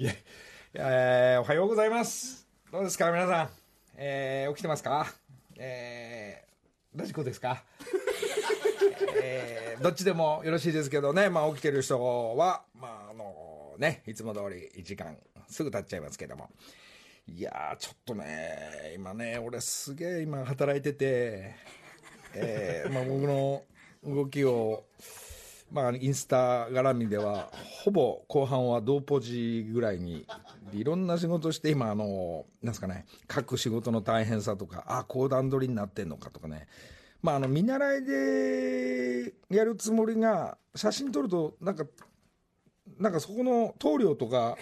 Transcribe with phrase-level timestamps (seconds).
[0.00, 0.12] いや、
[0.72, 2.48] えーおはようございます。
[2.72, 3.48] どうですか、皆さん。
[3.96, 5.12] えー起きてますか？
[5.58, 7.62] えーラジコですか？
[9.22, 12.00] えーどっちでもよろしいですけどね、まあ起きてる人
[12.34, 15.18] は、まああのね、いつも通り1時間
[15.48, 16.48] すぐ経っちゃいますけども。
[17.26, 21.56] いやー、ちょっとね、今ね、俺すげえ今働いてて、
[22.32, 23.64] えーまあ僕の
[24.02, 24.84] 動きを、
[25.70, 30.26] まあ、インスタ絡みでは、ほぼ後半は同ポジぐらいに、
[30.72, 36.66] いろんな仕事して、今、あの、なんですかね、各仕事の大変さとか、あ、こう段取りになってんのかとかね、
[37.22, 41.84] まあ、あの、見習いでやるつもりが、写真撮ると、なんか、
[42.98, 44.56] なんかそこの棟梁とか、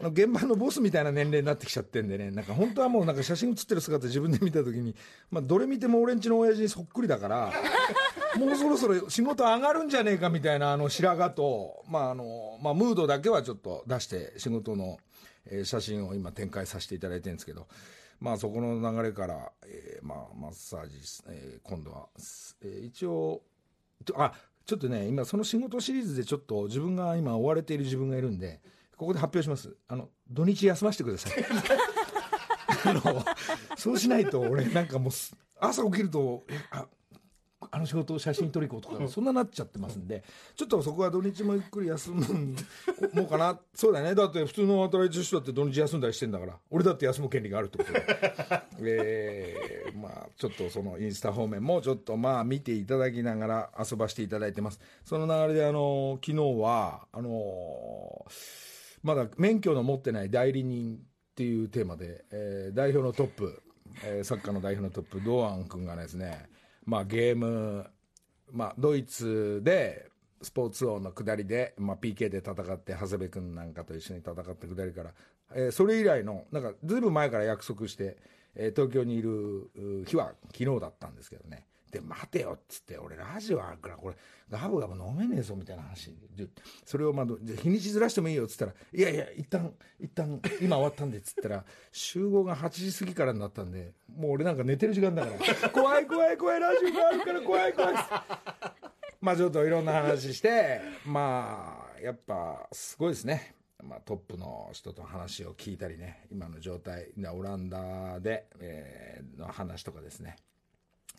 [0.00, 4.96] あの現場のボスみたいな年齢になってきちゃってんでね、なんか本当はもうなんか写真写ってる姿自分で見たときに、
[5.30, 7.52] まあどれ見ても俺んちの親父にそっくりだから、
[8.36, 14.98] もうそろそろ仕事上がるんじゃねえかみたいなあの白髪と、まああの、まあムードだけはちょっと出して仕事の、
[15.46, 17.66] えー写真を今展開させていただいてるんですけど、
[18.20, 22.08] まあそこの流れから、えーまあマッサージ、えー今度は、
[22.62, 23.42] えー一応、
[24.16, 24.32] あ、
[24.66, 28.60] ちょっとね、今その仕事シリーズでちょっと自分が今追われている自分がいるんで、
[28.96, 29.74] ここで発表します。
[29.88, 31.32] あの、土日休ませてください。
[32.84, 33.24] あの、
[33.76, 35.12] そうしないと俺なんかもう
[35.58, 36.86] 朝起きると、あ、
[37.72, 40.24] あの仕事を写真撮り行こうとか、そんななっちゃってますんで、
[40.56, 42.56] ちょっとそこは土日もゆっくり休む
[43.14, 43.58] もうかな？
[43.74, 44.14] そうだね。
[44.14, 48.06] だって普通の働いてる人だって土日休んだりしてんだから、俺だって休む権利があるってことで。
[48.82, 54.80] えー、まあちょっとそのインスタ方面もちょっとまあ見ていただきながら遊ばせていただいてます。
[55.04, 58.26] その流れであの、昨日は、あの
[59.02, 60.98] まだ免許の持ってない代理人っ
[61.34, 63.62] ていうテーマで、えー代表のトップ、
[64.04, 66.48] えーサッカーの代表のトップ、堂安君がですね、
[66.84, 67.86] まあ、ゲーム、
[68.52, 70.10] まあ、ドイツで
[70.42, 75.14] スポーツ王の下りで、まあ、PK で戦って、長谷部君なんかと一緒に戦った下りから、
[75.54, 78.16] えーそれ以来の、なんかずいぶん前から約束して、
[78.54, 79.70] えー東京にいる
[80.06, 81.66] 日は昨日だったんですけどね。
[81.90, 84.14] で、待てよっつって、俺ラジオあるから、これ、
[84.48, 86.14] ガブガブ飲めねえぞみたいな話。
[86.84, 98.10] それをまあ、じゃ日にちずらしてもいいよっつったら、いやいや、一旦、一旦、今終わったんでっつったら、集合が8時過ぎからになったんで、もう俺なんか寝てる時間だから、怖い怖い怖い、ラジオがあるから怖い怖いっつって。
[99.20, 103.54] まあちょっといろんな話して、まあ、やっぱすごいですね。
[103.82, 110.36] まあトップの人と話を聞いたりね、今の状態、オランダで、えーの話とかですね。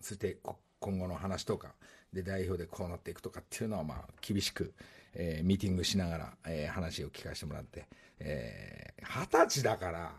[0.02, 0.38] そして
[0.80, 1.74] 今後の話とか
[2.12, 4.74] で代表でこうなっていくとかっていうのはまあ厳しく、
[5.14, 7.88] えーミーティングしながら、えー話を聞かせてもらって
[8.20, 10.12] えー二十、歳だから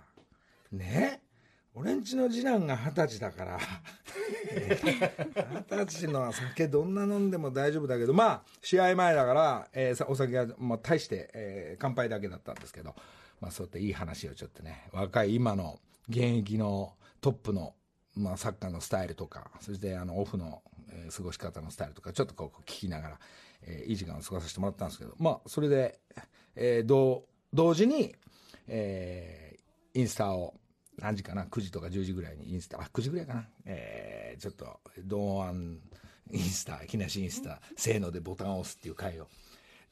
[0.73, 1.21] ね？
[1.75, 3.59] 俺んちの次男が二十歳だから
[5.69, 12.95] 二十歳の酒どんな飲んでも大丈夫だけどまあ試合前だから、えーお酒は、まあ、大して、えー乾杯だけだったんですけど、
[13.41, 17.75] まあ、そうやっていい話をちょっとね若い今の現役のトップの
[18.17, 23.19] まあ、サッカーのスタイルとか、そしてあのオフの、えー過ごし方のスタイルとか、ちょっとこう聞きながら、
[23.63, 25.99] えーいい時間を過ごさせてもらったんですけど、まあ、それで、
[26.55, 27.25] えー同
[27.55, 28.15] 同時に、
[28.69, 30.55] えーインスタを、
[30.99, 35.79] 何時かな、9時とか10時ぐらいにインスタ、あ、9時ぐらいかな、えーちょっと、同案
[36.31, 39.29] インスタ、木梨インスタ、せーのでボタンを押すっていう回を、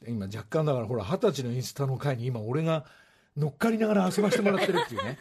[0.07, 2.85] 今若干だからほら二十歳のインスタの回に今俺が
[3.37, 5.19] 乗っかりながら遊ばせてもらってるっていうね、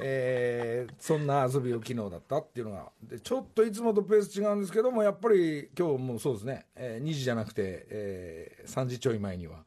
[0.00, 9.64] えーそんな遊びを昨日だったっていうのがでちょっといつもとペース違うんですけどもやっぱり今日もそうですね、えー2時じゃなくて、えー3時ちょい前には、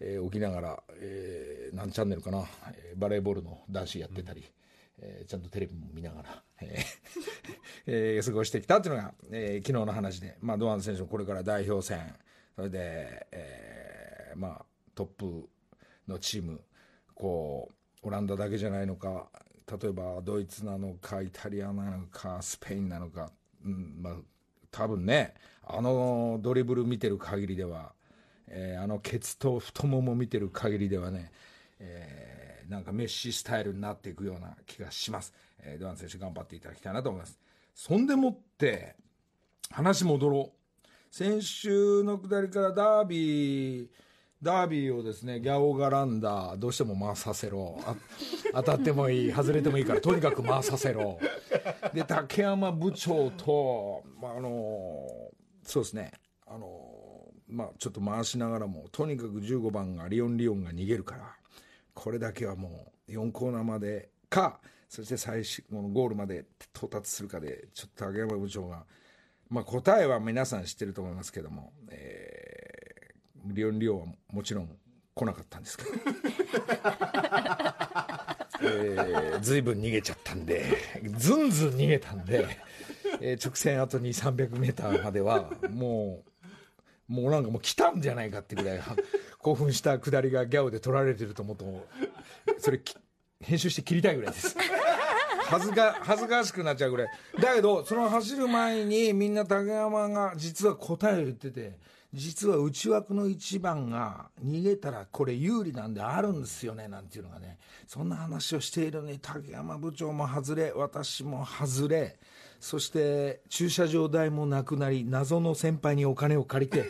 [0.00, 4.44] えー起きながら、えー何チャンネルかな、えーバレーボールの男子やってたり、
[4.98, 6.84] えーちゃんとテレビも見ながら、えー
[7.86, 12.14] えー過ごしてきたっていうのが、えー昨日の話で、まあ、堂安選手もこれから代表戦
[12.54, 15.48] それで、えーまあ、トップ
[16.08, 16.60] のチーム
[17.14, 17.70] こ
[18.02, 19.28] うオランダだけじゃないのか
[19.70, 23.30] 例えばドイツなのかイタリアなのかスペインなのか、
[23.64, 24.14] うんまあ、
[24.70, 25.34] 多分ね
[25.64, 27.92] あのドリブル見てる限りでは、
[28.46, 31.32] えーあのケツと太もも見てる限りではね、
[31.80, 37.38] えーなんかメッシスタイルになっていくような気がします、えー、ドアン選手頑張っていただきたいなと思います。
[37.74, 38.96] そんでもって
[39.70, 40.86] 話戻ろう。
[41.10, 43.88] 先週の下りからダービー
[44.46, 47.78] ダービーをですねギャオガランダーどうしても回させろ。
[48.52, 51.18] 当たってもいい外れてもいいからとにかく回させろ。
[51.92, 55.06] で竹山部長と、まあ、あの
[55.64, 56.12] そうですね。
[56.46, 56.80] あの
[57.48, 61.34] まあちょっと回しながらもとにかく15番がリオン・リオンが逃げるから
[61.92, 68.84] これだけはもう4コーナーまでかそして最終このゴールまで到達するかでちょっと竹山部長が、
[69.48, 72.45] まあ、答えは皆さん知ってると思いますけども、えー
[73.54, 74.68] リオン・リオはもちろん
[75.14, 75.90] 来なかったんですけど、
[78.62, 80.76] えー、ずいぶん逃げちゃったんで
[81.16, 82.46] ずんずん逃げたんで、
[83.20, 86.22] えー、直線あと2 3 0 0メーターまではも
[87.08, 88.80] うもうなんかもう来たんじゃないかってぐらい
[89.38, 91.86] 興奮した下りがギャオで取られてると思うと
[92.58, 92.80] それ
[93.40, 94.56] 編集して切りたいぐらいです。
[95.48, 97.08] 恥ずか恥ずかしくなっちゃうぐらい。
[97.40, 101.78] だけどその走る前にみんな竹山が実は答えを言ってて
[102.12, 107.58] 実は内枠の1番が逃げたらこれ有利なんであるんですよねなんていうのがね。
[107.86, 112.18] そんな話をしているのに竹山部長も外れ私も外れ。
[112.58, 116.86] そして駐車場代もなくなり謎の先輩にお金を借りて、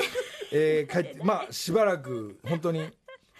[0.52, 2.88] えー、帰ってまあしばらく本当に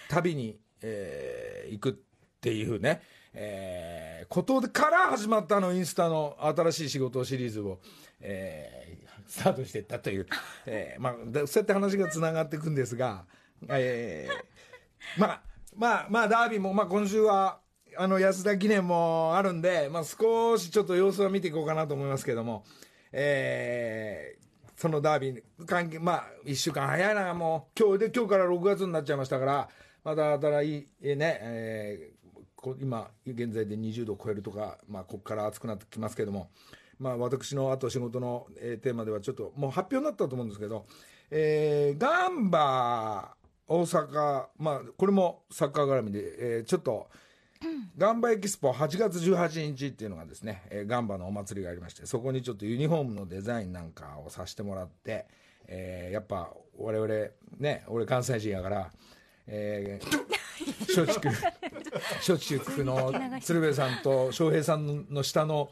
[0.08, 1.92] 旅に、えー、行くっ
[2.40, 3.02] ていうね。
[3.32, 7.78] えー、ことから始まったのインスタの新しい仕事シリーズを、
[8.20, 10.26] えー、スタートしていったという、
[10.66, 11.12] えーまあ、
[11.46, 13.24] そうやって話がつながっていくんですが、
[13.68, 15.42] えー、まあ
[15.76, 17.60] まあまあダービーも、まあ、今週は
[17.96, 22.64] あの安田記念もあるんで、まあ、少しちょっと様子は見ていこうかなと思いますけども、
[23.12, 29.68] えー、そのダービー関係まあ1週間早いなもう今日で今日から6月になっちゃいましたから
[30.02, 32.20] また新しいね、えー
[32.78, 36.50] 今現在で20度超えるとか、まあ、ここから暑くなってきますけども、
[37.00, 40.86] まあ、私のあと仕事の、えー、テーマではちょっともう発表になったと思うんですけど、
[41.30, 43.34] えー、ガンバ
[43.66, 47.08] 大阪、まあ、これもサッカー絡みで、えー、ちょっと、
[47.96, 55.26] ガンバエキスポ8月18日っていうのがですね、えー、ガンバのお祭りがありましてそこにちょっとユニフォームのデザインなんかをさせてもらって、
[55.66, 57.14] えー、やっぱ我々
[57.58, 58.90] ね俺関西人やから、
[59.46, 60.20] えー、
[60.88, 61.28] 松竹
[62.26, 63.12] 松竹の
[63.42, 65.70] 鶴瓶さんと笑瓶さんの下の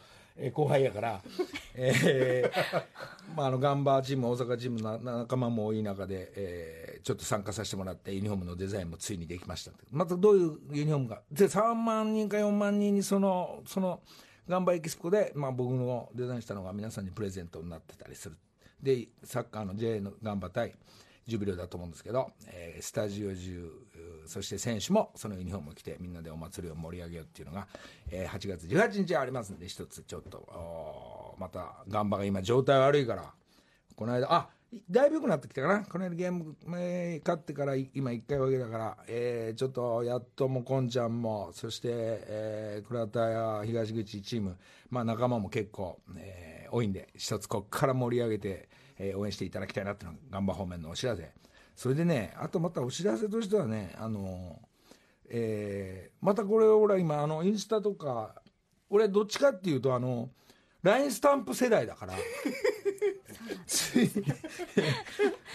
[0.53, 1.23] 後輩やから、
[1.75, 2.85] えー
[3.37, 11.23] まあ、あのガンバーチーム大阪チームの仲間も多い中で、えー、ちょっと参加させてもらってユニフォームのデザインもついにできましたまたどういうユニフォームか。
[11.31, 14.01] で3万人か4万人にそのその
[14.49, 18.37] ガンバエキスポで、まあ、僕のデザインしたのが皆さんにプレゼントになってたりする。
[18.83, 20.75] でサッカーの J のガンバ対
[21.27, 23.71] ジュビロだと思うんですけど、えー、スタジオ中
[24.29, 27.67] そして選手もそのユニフォームを着てみんなでお祭りを盛り上げようっていうのが、
[28.11, 33.33] えー、8月18日ありますんで一つちょっとまたガンバが今状態悪いから
[33.97, 34.49] この間あ
[34.91, 35.81] だいぶ良くなってきたかな。
[35.83, 44.59] この間ゲーム、えー、勝ってから今1回わけだから、えー、ちょっとやっともこんちゃんもそして、えー、倉田や東口チーム、
[44.91, 51.31] まあ、仲間も結構、えー、多いんで一つここから盛り上げてえー、応援していただきたいなっていうのがガンバ方面のお知らせ。
[51.79, 54.59] それでねあとまたお知らせとしてはねあの
[55.31, 58.35] えー、またこれ俺は今あのインスタとか
[58.91, 60.29] 俺どっちかっていうとあの
[60.83, 62.15] LINE スタンプ世代だから。
[63.65, 64.11] つい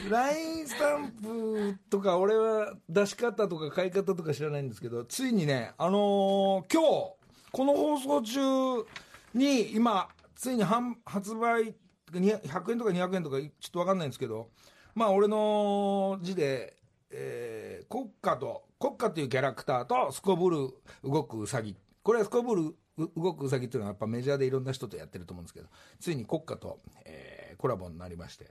[0.10, 7.16] LINE スタンプとか俺は出し方とか買い方とか知らないんですけどついにねあのー、今日
[7.52, 8.40] この放送中
[9.34, 11.76] に今ついに発売
[12.14, 14.50] 100円とか200円とかちょっと分かんないんですけど
[14.96, 16.76] まあ俺の字で、
[17.12, 20.70] えー、国家と国家というキャラクターとすこぶる
[21.04, 22.76] 動くウサギこれはすこぶる
[23.16, 25.68] 動くウサギっていうのはやっぱメジャーでいろんな人とやってると思うんですけど
[26.00, 28.46] ついに国家と、えー、コラボになりまして、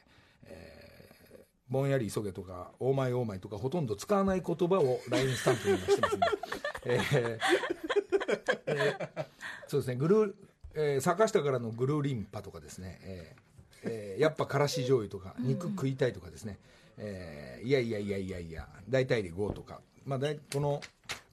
[0.46, 6.26] えー、ぼんやり急げとかオーマイオーマイとかほとんど使わない言葉を LINE スタンプにしてますんで、
[6.86, 7.38] えー
[8.66, 9.26] えー、
[9.68, 9.96] そうですね。
[9.96, 10.34] グルー、
[10.74, 13.51] えー、坂下からのグルーリンパとかですね、えー
[13.84, 16.58] えー、やっぱからし醤油とか肉食いたいとかですね、
[16.98, 20.80] えー、いやいやいやいやいや大体で5とか、まあ、だいこの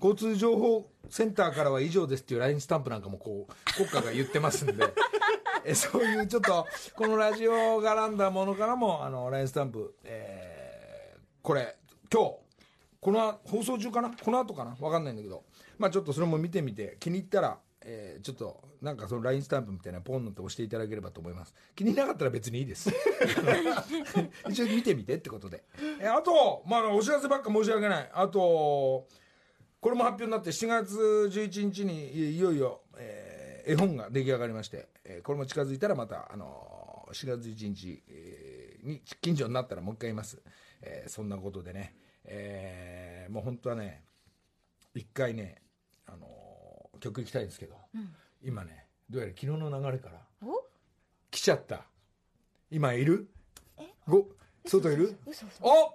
[0.01, 4.84] 交通情報センターからは以上ですっていう LINE スタンプなんかもこう国家が言ってますんで。
[5.65, 6.65] えそういうちょっと
[6.96, 11.75] このラジオ絡んだものからもあの LINE スタンプ、えー、これ
[12.12, 12.36] 今日
[13.01, 14.10] この放送中かな？
[14.10, 14.75] この後かな？
[14.79, 15.44] 分かんないんだけど。
[15.77, 17.58] まあちょっとそれも見てみて気に入ったら
[17.91, 21.55] えー、ちょっとなんかその LINE スタンプみたいなポンのって押していただければと思います。
[21.75, 22.91] 気になかったら別にいいです。
[24.48, 25.63] 一応見てみてってことで、
[26.00, 28.10] えー、あとまあお知らせばっか申し訳ない。
[28.13, 29.08] あと
[29.81, 30.96] これも発表になって7月
[31.31, 40.41] 11日にいよいよ、えー、絵本が出来上がりまして、えー、これも近づいたらまた、あのー、4月11日、えー、に近所になったらもう一回言います、
[40.81, 44.03] えー、そんなことでね、えー、もう本当はね
[44.93, 45.62] 一回ね
[46.05, 46.38] あのー
[47.00, 48.13] 曲行きたいんですけど、うん、
[48.44, 50.22] 今ねどうやら昨日の流れから
[51.32, 51.86] 来ちゃった。
[52.72, 53.27] 今いる？
[54.08, 54.27] ご？
[54.65, 55.18] 外いる？
[55.62, 55.94] お？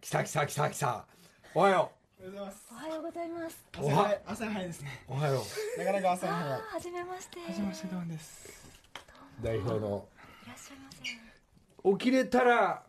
[0.00, 1.06] 来た来た来た来た。
[1.54, 2.24] おはよう。
[2.24, 3.64] おはようございます。
[3.78, 5.04] おは朝早いですね。
[5.08, 5.42] おはよ
[5.76, 5.78] う。
[5.78, 6.60] なかなか朝早い。
[6.60, 7.40] はじめまして。
[7.40, 8.72] はじめましてどうです。
[9.42, 10.06] 代表の。
[10.44, 11.98] いらっしゃいませ。
[11.98, 12.82] 起きれたら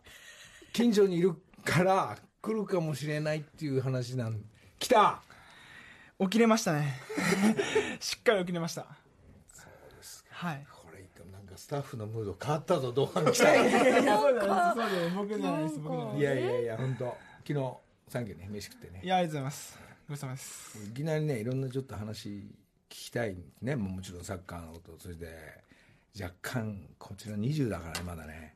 [0.72, 4.40] 近所にいるから来るかもしれないっていう話なん。
[4.78, 5.22] 来た
[6.20, 6.94] 起きれましたね。
[8.00, 8.86] しっかり起きれました。
[10.30, 10.66] はい。
[10.70, 14.40] これなんかスタッフのムード変わったぞ同伴来たそうですそうで
[15.10, 15.14] す。
[15.14, 15.78] 僕じゃないです。
[15.78, 17.16] 僕じゃないいでやいやいや本当。
[17.46, 17.74] 昨日
[18.08, 19.00] サンキューね飯食ってね。
[19.00, 19.78] すいやありがとうございます。
[20.08, 22.44] ごちそうさまですいきなりねいろんなちょっと話聞
[22.88, 23.76] きたいね。
[23.76, 25.26] もうもちろんサッカーのことそれで
[26.20, 28.54] 若干こちら20だからねまだね。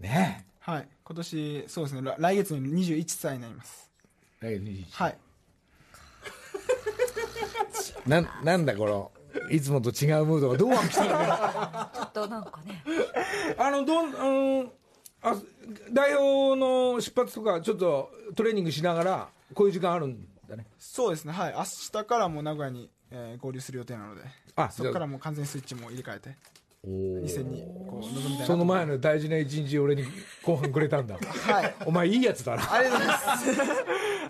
[0.00, 0.46] ね。
[0.60, 0.88] はい。
[1.04, 2.02] 今年そうですね。
[2.02, 3.90] 来来月に21歳になります。
[4.40, 5.18] え来月21はい
[8.06, 9.10] なんなんだこの
[9.50, 11.10] いつもと違うムードがどう来たの？
[11.94, 12.84] ちょっとなんかね。
[13.58, 14.18] あのどんあ
[14.64, 14.72] の
[15.22, 15.36] あ
[15.92, 20.66] 代表の出発とかちょっとトレーニングしながらこういう時間あるんだね。
[20.78, 21.32] そうですね。
[21.32, 21.54] はい。
[21.54, 24.22] 明日からもう名古屋に、えー合流する予定なので。
[24.56, 26.36] あそこからもう完全にスイッチも入れ替えて
[26.86, 28.38] 2戦にこう臨みたいな。
[28.38, 30.04] とその前の大事な一日俺に
[30.42, 31.16] 後半くれたんだ。
[31.20, 31.74] はい。
[31.86, 32.72] お前いいやつだな。
[32.72, 33.50] ありがとうございます。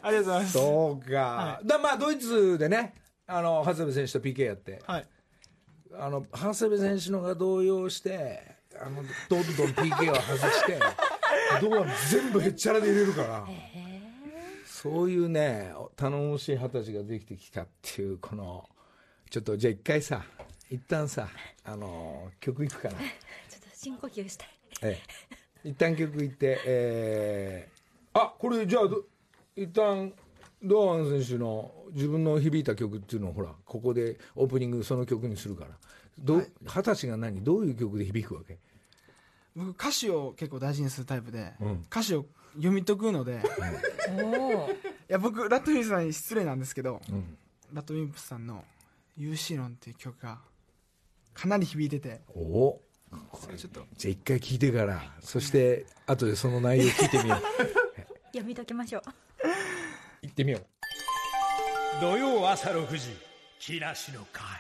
[0.03, 0.53] ありがとうございます。
[0.53, 2.95] そうか、はだまあドイツでね
[3.27, 4.83] あの長谷部選手と PK やって。
[4.87, 5.07] はい。
[5.95, 10.79] あの長谷部選手のが動揺してあのどんどん PK を外して
[11.61, 13.47] ドア全部へっちゃらで入れるから。
[14.65, 18.69] そういうね頼もしい二十歳ができてきたっていうこの
[19.31, 20.25] ちょっとじゃあ一回さ
[20.73, 21.29] 一旦さ
[21.65, 23.03] あの曲いくからちょっ
[23.61, 24.49] と深呼吸したい。
[24.81, 24.99] え
[25.65, 29.05] え、一旦曲いって、えー、あこれじゃあど
[29.55, 30.11] 一旦
[30.63, 35.71] 堂安選手の自分の響いた曲っていうのをほらここでオープニングその曲にするから。
[36.19, 37.43] どう二十歳が何？
[37.43, 38.59] どういう曲で響くわけ？
[39.55, 41.85] 僕歌詞を結構大事にするタイプで、うん。
[41.91, 42.25] 歌詞を
[42.55, 43.37] 読み解くのでい
[44.23, 44.71] おお。
[45.09, 47.37] や僕ラッドウィンプスさんに失礼なんですけど、うん。
[47.75, 48.65] ラッドウィンプスさんの
[49.19, 50.39] 「ユーシーロン」っていう曲が
[51.35, 52.21] かなり響いてて。
[52.35, 52.81] おお
[53.35, 53.85] それちょっと。
[53.97, 57.43] じゃあ一回聞いてからそして後でその内容聞いてみよう。
[58.33, 59.03] 読み解きましょう。
[60.23, 60.67] 行ってみよう。
[62.01, 63.17] 土曜朝6時
[63.59, 64.52] 木梨の会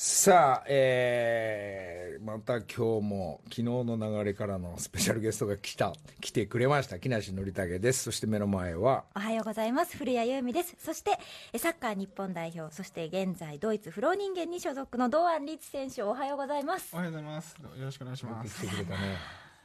[0.00, 8.04] さあ、えー、また今日も昨日の流れからのスペシャルゲストが来た来てくれました木梨憲武です。
[8.04, 9.96] そして目の前はおはようございます。
[9.96, 10.76] 古谷由美です。
[10.78, 11.18] そして、
[11.52, 16.90] えサッカー日本代表、そして現在ドイツフロー人間に所属の堂安律選手、おはようございます。
[16.94, 16.98] お。
[16.98, 17.56] はようございます。
[17.60, 18.54] よろしくお願いします。
[18.64, 19.16] 来てくれたね。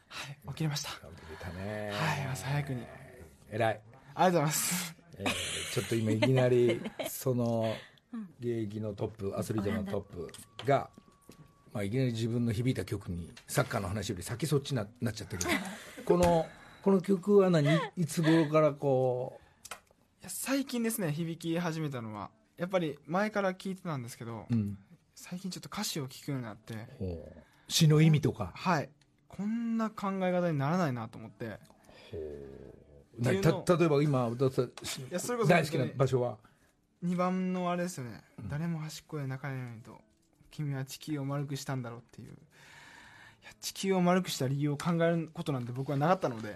[0.07, 0.89] はい起きれました。
[0.89, 1.91] 来てくれたね。
[1.93, 2.83] はい朝早くに。
[3.51, 3.81] 偉い、
[4.15, 4.95] ありがとうございます。
[5.19, 7.75] えーちょっと今いきなり その
[8.39, 10.31] 現役のトップアスリートのトップ
[10.65, 10.89] が、
[11.73, 15.49] まあ、いきなり自分の響いた曲にサッカーの話より先そっちななっちゃったけど
[16.05, 16.45] この
[16.83, 17.79] この曲は何？
[17.95, 19.39] いつ頃からこ
[20.21, 22.29] いや最近ですね響き始めたのは。
[22.57, 24.77] やっぱり前から聞いてたんですけど、う、うん、
[25.15, 26.75] 最近ちょっと歌詞を聞くようになって。
[27.67, 28.51] 詩の意味とか？
[28.53, 28.89] はい。
[29.27, 31.57] こんな考え方にならないなと思って。
[33.19, 34.61] 例えば今歌った
[35.09, 36.37] やそれこそ大好きな場所は？
[37.03, 39.99] 2番のあれですよね、誰も端っこで泣かれないと
[40.51, 42.27] 君は地球を丸くしたんだろうっていう。
[42.29, 46.55] いや地球を丸くした理由を考えることなんて僕はなかったので。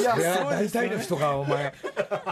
[0.00, 1.72] いやいや大体の人がお前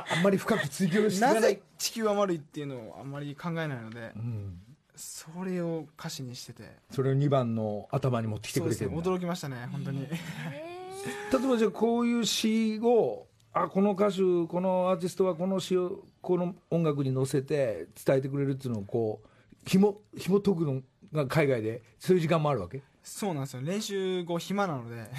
[0.09, 1.35] あんまり深く追求してない。
[1.35, 4.61] なぜ地球は丸いっていうのをあんまり考えないのでうん、
[4.97, 6.79] それを歌詞にしてて。
[6.91, 10.09] それを2番の頭に持ってきてくれてる驚きましたね本当に。
[10.09, 19.29] 例えばじゃあこういう詩をあこの歌手このアーティストはこの詩をこの音楽に乗せて伝えてくれるっていうのをこう
[19.67, 22.83] ひも紐解くのが海外でそういう時間もあるわけ？
[23.03, 23.63] そうなんですよ。
[23.63, 25.11] 練習後暇なので。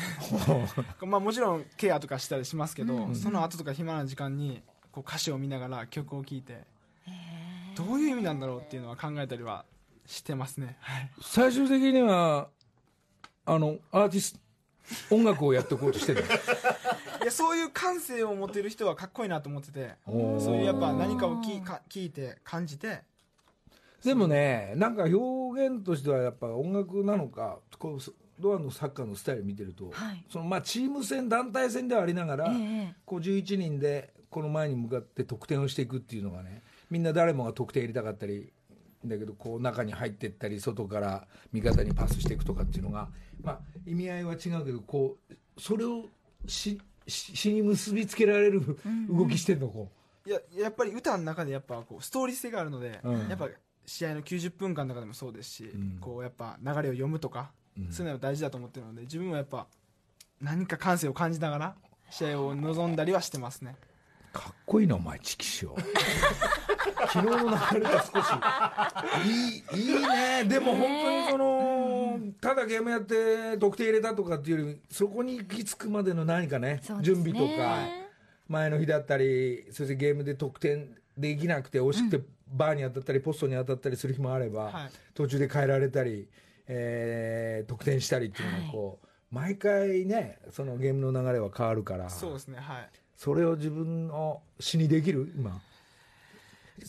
[1.06, 4.62] まあもちろんケアとかしたりしますけど、その後とか暇な時間に
[4.92, 6.70] こう歌詞を見ながら曲を聴いて。
[7.76, 9.66] どういう意味なんだろうっていうのは考えたりは
[10.06, 12.50] してますね、はい、最終的には
[13.46, 14.40] あのアーティス
[15.08, 16.24] ト音楽をやっていこうとしてる
[17.22, 19.96] いやそういう感性を持てる人はかっこいいなと思ってて。
[20.06, 23.02] そういうやっぱ何かをきか聞いて感じて。
[24.04, 30.26] でもねなんか表現としてはやっぱ音楽なのかこうドアのサッカーのスタイル見てると、はい。
[30.30, 38.52] そのまあチーム戦団体戦ではありながら、ええこう11人でこの前に向かって得点をしていくっていうのがねみんな誰もが得点入れたかったり
[39.06, 43.10] だけどこう中に入っていったり外から味方にパスしていくとかっていうのが、
[43.44, 46.06] まあ、意味合いは違うけどこうそれを
[46.48, 48.62] しし詩に結びつけられる
[49.10, 49.90] 動きしてんのこ
[50.26, 50.30] う。
[50.30, 53.28] いややっぱり歌の中でやっぱこうストーリー性があるので、うん。
[53.28, 53.50] やっぱ
[53.86, 55.98] 試合の90分間の中でもそうですし、ん。
[56.00, 57.92] こうやっぱ流れを読むとか、うん。
[57.92, 59.68] そういうのが大事だと思ってるので自分はやっぱ
[60.40, 61.76] 何か感性を感じながら
[62.10, 63.76] 試合を望んだりはしてますね。
[64.34, 65.76] かっこいいなお前チキショ
[67.10, 68.28] 昨日の流れと少し
[69.26, 70.46] いいいいね。
[70.46, 71.81] でも本当にその
[72.40, 77.02] ただゲームやって得点入れたとかっていうよりそこに行き着くまでの何かねね。
[77.02, 77.78] 準備とか
[78.48, 84.92] 前の日だったりそしてゲームで得点できなくて惜しくてバーに当たったりポストに当たったりする日もあれば、はい。
[85.14, 86.28] 途中で変えられたり、
[86.68, 92.90] えー得点したりっていうのがこう、毎回ねそのゲームの流れは変わるからそうですねはい。
[93.16, 95.32] それを自分の詩にできる？
[95.36, 95.62] 今。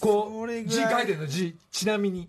[0.00, 1.26] こそう字書いてるの？
[1.26, 1.56] 字。
[1.70, 2.28] ちなみに。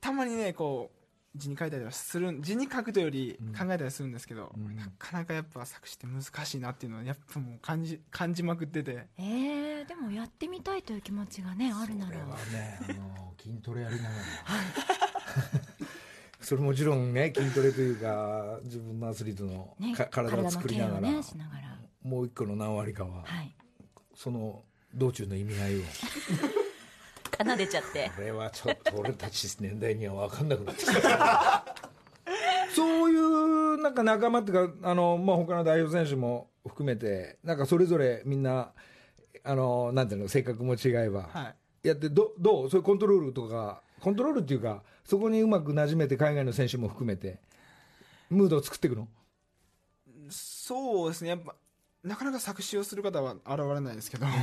[0.00, 0.97] たまにねこう
[1.38, 4.76] 字に書いたりはする字に書くというより考えたりするんですけど、うん。
[4.76, 9.06] なかなかやっぱ作詞って難しいなっていうのはやっぱもう感じ感じまくってて。
[9.18, 12.10] えー、でもやってみたいという気持ちがねあるなら。
[12.10, 12.80] これはね。
[12.82, 14.14] あの筋トレやりながら。
[16.40, 21.78] それもちろんね筋トレというか自分のアスリートのねか体を作りながら、体のケアをねしながら。
[22.02, 23.54] もう一個の何割かは、はい。
[24.14, 24.64] その
[24.94, 25.82] 道中の意味合いを
[27.38, 28.10] 奏でちゃって。
[28.16, 31.64] これはちょっと俺たち年代には分かんなくなってきた。
[32.74, 38.72] そういうなんか仲間っていうかあの、まあ、他の代表選手も含めてなんかそれぞれみんな
[39.42, 41.54] あのなんていうの性格も違えば、は
[41.84, 41.88] い。
[41.88, 42.70] やってどどう？
[42.70, 47.40] そういうコントロールとかコントロールっていうかそこにうまく馴染めて海外の選手も含めて
[48.30, 49.08] ムードを作っていくの？
[50.30, 51.30] そうですね。
[51.30, 51.54] やっぱ
[52.04, 54.26] なかなか作詞をする方は現れないですけど。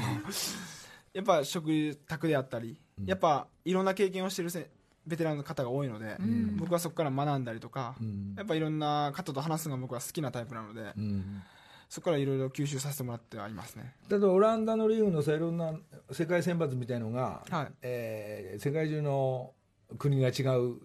[1.13, 4.69] やっぱ食卓であったり、やっぱいろんな経験をしてるせ
[5.05, 6.57] ベテランの方が多いので、ん。
[6.57, 8.33] 僕はそこから学んだりとか、うん。
[8.37, 11.41] やっぱいろんな方と話すのが僕は好きなタイプなので、うん。
[11.89, 13.93] そこからいろいろ吸収させてもらってはいますね。
[14.09, 15.73] 例えばオランダのリーグのさいろんな
[16.11, 17.67] 世界選抜みたいのが、はい。
[17.83, 19.53] えー世界中の
[19.99, 20.77] 国が違う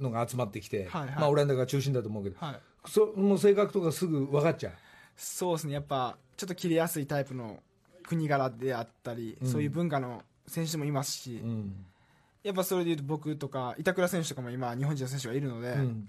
[0.00, 1.10] のが集まってきて、はいはい。
[1.16, 2.60] まあ、オランダが中心だと思うけど、はい。
[2.86, 4.72] その性格とかすぐ分かっちゃう？
[5.16, 5.74] そうですね。
[5.74, 7.58] やっぱちょっと切れやすいタイプの
[8.04, 9.48] 国柄であったり、うん。
[9.48, 11.86] そういう文化の選手もいますし、うん。
[12.42, 16.08] やっぱそれでいうと僕とか板倉選手とかも今日本人の選手がいるので、うん。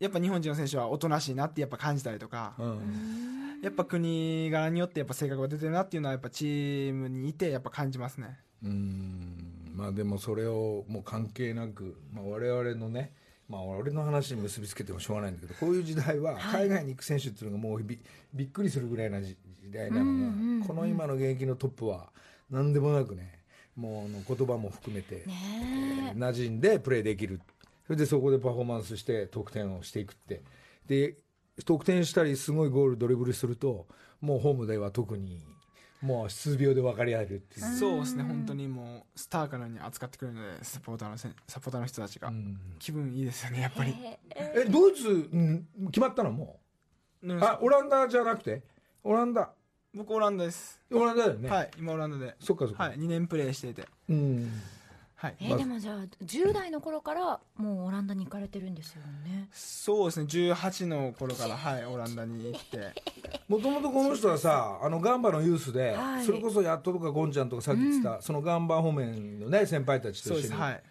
[0.00, 3.60] やっぱ日本人の選手はおとなしいなってやっぱ感じたりとか、うん。
[3.62, 8.38] やっぱ国柄によってやっぱ性格が出てるなっていうのはやっぱチームにいてやっぱ感じますね。
[8.62, 9.72] うん。
[9.74, 13.12] まあでもそれをもう関係なく、まあ、我々のね
[13.48, 17.98] まあ俺の話に結びつけてもしょうがないんだけどこういう時代は海外に行く選手っていうのがもうび
[18.34, 22.10] びっくりするぐらいな時時代なのが、この今の現役のトップは
[22.50, 23.38] 何でもなくね
[23.76, 26.16] もうあの言葉も含めて、ねえ。
[26.16, 27.40] ー馴染んでプレーできる。
[27.86, 30.42] それでそこでパフォーマンスして得点をしていくって。
[30.86, 31.16] で
[31.64, 33.86] 得点したりすごいゴールドリブルすると
[34.20, 35.40] もうホームでは特に
[36.00, 37.76] もう数秒で分かり合えるっていう。
[37.76, 38.24] そうですね。
[38.24, 42.58] 本当にもうスターかのように扱ってくれるのでサポーターのせんサポーターの人たちが、うん。
[42.78, 43.94] 気分いいですよねやっぱり。
[44.30, 46.60] えドイツ、うん、決まったのも
[47.22, 47.26] う？
[47.26, 48.62] んうあオランダじゃなくて？
[49.02, 49.50] オランダ
[49.98, 52.36] 僕オランダです、オランダだよね、はい今オランダで。
[52.38, 53.84] そっかそっか、はい2年プレーしていて。
[54.08, 54.48] うん。
[55.16, 55.34] はい。
[55.40, 59.48] えでもじゃあ10代の頃からもうオランダに行かれてるんですよね。
[59.50, 60.26] そうですね。
[60.26, 62.94] 18の頃からはいオランダに行って。
[63.48, 66.24] もともとこの人はさあのガンバのユースで、はい。
[66.24, 70.48] それこそやっととかゴンちゃんとかさっき言ってた、そのガンバ方面のね先輩たちとそう一緒に。
[70.50, 70.60] です。
[70.60, 70.82] はい。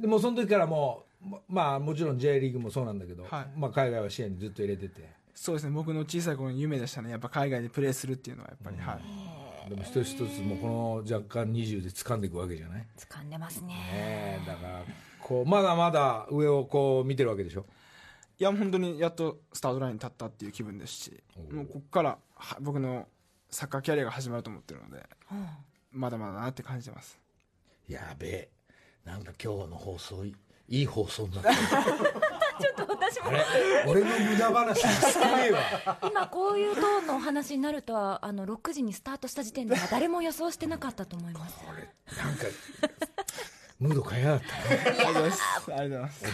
[0.00, 3.46] でもその時からもうままあもちろん J リーグもそうなんだけど、はい。
[3.56, 5.70] まあ、海外は視野にずっと入れててそうですね。
[5.70, 7.10] 僕の小さい頃の夢でしたね。
[7.10, 8.94] やっぱ海外でプレーするっていうのはやっぱり、は
[9.66, 9.68] い。
[9.70, 10.66] でも一つ一つもうこ
[11.08, 13.66] の若干20で掴んでいくわけじゃない、掴んでますね。
[13.74, 14.82] ねえだから
[15.20, 17.66] こうまだまだ上をこう見てるわけでしょ？
[18.38, 23.08] いや本当にやっとスタートラインに立ったっていう気分ですしもうここからは僕の
[23.50, 25.48] サッカーキャリアが始まると思ってるのでうん。
[26.00, 27.18] まだまだなって感じてます。
[27.88, 28.48] やべえ。
[29.04, 30.34] なんか今日の放送い
[30.68, 31.50] いい放送になった
[32.60, 33.30] ちょっと私も。
[33.86, 35.98] 俺の無駄話少ねえわ。
[36.10, 41.54] 今こういうトーンのお話になるとはあの6時にスタートした時点では誰も予想してなかったと思います。
[41.56, 42.44] これなんか
[43.78, 44.84] ムード変えったね。
[44.86, 45.42] ありがとうございます
[45.74, 46.24] ありがとうございます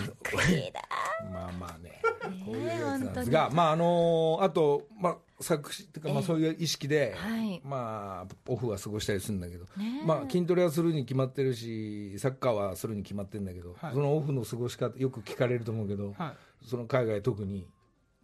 [1.33, 2.03] まあまあね。
[2.45, 7.61] こういうやつなんですがまああのあとまあ作詞っていうかまあそういう意識で、はい。
[7.65, 9.67] まあオフは過ごしたりするんだけど、
[10.07, 13.95] まあ筋トレはするに決まってるしサッカーはするに決まってるんだけど、はい。
[13.95, 16.67] そのオフの過ごし方よく聞かれると思うけど、はい。
[16.67, 17.67] その海外特に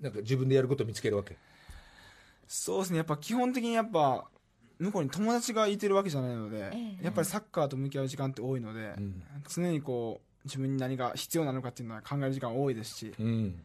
[0.00, 1.36] なんか自分でやることを見つけるわけ？
[2.46, 2.98] そうですね。
[2.98, 4.26] やっぱ基本的にやっぱ
[4.78, 7.04] 向こうに友達がいてるわけじゃないので、ええ。
[7.04, 9.22] やっぱりサッカーと向き合う時間って多いので、ん。
[9.48, 13.60] 常にこう自分に何が必要なのかっていうのは考える時間多いですし、うん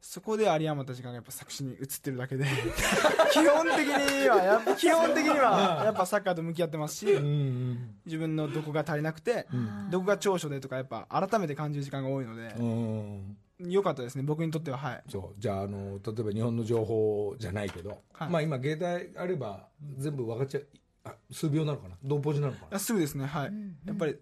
[0.00, 2.44] そこで有り余った時間がやっぱ作詞に移ってるだけで。
[3.32, 9.46] 基本的にはやっぱ 基本的にはやっぱサッカーと向き合ってますし、うん自分のどこが足りなくて、
[9.90, 14.78] どこが長所でとかやっぱ改めて感じる時間が多いのでう、ん良かったですね僕にとっては。
[14.78, 15.02] はい。
[15.08, 18.30] そうじゃああの例えば日本の情報じゃないけど、はい。
[18.30, 18.72] まあ今携
[19.12, 20.60] 帯あれば全部分かっちゃ
[21.04, 21.96] あ数秒なのかな？
[22.02, 22.76] 同ポジなのかな？
[22.76, 23.52] あすぐですねはい、
[23.84, 24.16] やっぱり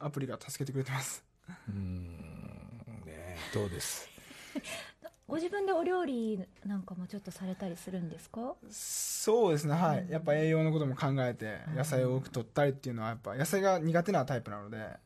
[0.00, 1.24] アプリが助けてくれてます。
[3.06, 4.08] ねどうです？
[5.26, 8.54] ご自分でお料理なんかもちょっとされたりするんですか？
[8.70, 10.06] そうですねはい。
[10.10, 14.98] やっぱ栄養のことも考えて野菜を多く取ったりっていうのはやっぱ野菜が苦手なタイプなのではい。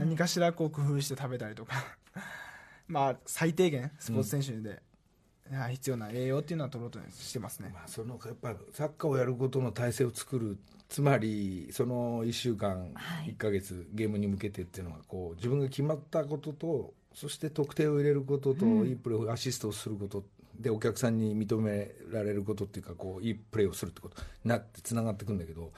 [0.00, 1.74] 何かしらこう工夫して食べたりとか。
[2.88, 7.70] まあ最低限スポーツ選手で、はい必要な栄養っていうのは取ろうとしてますね。
[7.72, 10.58] まあ、そのやっぱりサッカーをやることの体制を作る。
[10.88, 13.30] つまりその1週間、はい。
[13.30, 20.22] 1か月ゲームに向けてっていうのはこう自分が決まったこととそして得点を入れることと、いいプレーをアシストをすること
[20.60, 25.72] でお客さんに認められることっていうかこういいプレーをするってことになってつながってくんだけど。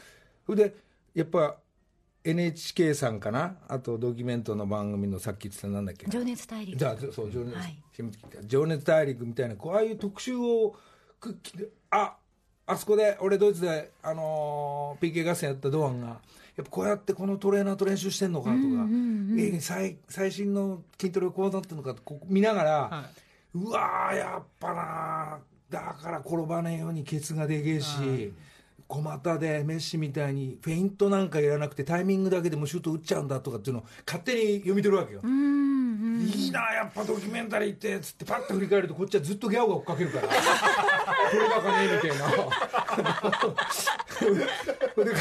[0.45, 0.75] それで
[1.15, 1.57] やっぱ
[2.25, 3.57] NHK さんかな？
[3.69, 6.77] あとドキュメントの番組のさっき言ってたなんだっけ情熱大陸。
[6.77, 7.83] じゃあそう情熱、はい。
[8.47, 10.75] 情熱大陸みたいなこうああいう特集を
[11.21, 11.39] く
[11.91, 12.17] あ
[12.67, 16.21] あそこで俺ドイツで、あのー PK 合戦やった堂安が
[16.59, 18.61] やっぱこうやってこのトレーナーと練習してんのかとか、
[19.39, 23.05] え最最新の筋トレこうなってるのかこう見ながら、は
[23.55, 25.39] うわーやっぱな
[25.71, 28.33] だから転ばねえようにケツがでけえし、
[28.89, 40.27] 小股でメッシみたいにフェイントなんかいらなくてタイミングだけでもシュート打っちゃうんだとかっていうのを勝手に読み取るわけよ、いいなやっぱドキュメンタリーってつってパッと振り返るとこっちはずっとギャオが追っかけるから。
[41.29, 42.25] これだかねみたいな
[44.21, 45.13] で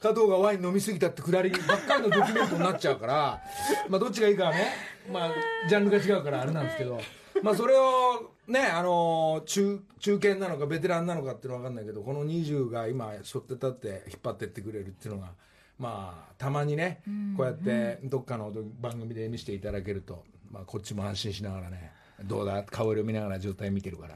[0.00, 3.42] 加藤がワイン飲みすぎたってくだりばっかりのドキュメントになっちゃうから
[3.88, 4.72] まあどっちがいいかはね。
[5.10, 5.32] まあ
[5.68, 7.00] ジャンルが違うからあれなんですけど。
[7.42, 15.32] まあそれをねあの中中堅なのかベテランなのかっていうのは分かんないけどこの20が今背負って立って引っ張ってってくれるっていうのが
[15.78, 17.02] まあたまにね
[17.36, 21.90] こうやってどっかの番組で見せていただけると、まあ、こっちも安心しながらね
[22.22, 24.14] どうだ顔色見ながら状態見てるから。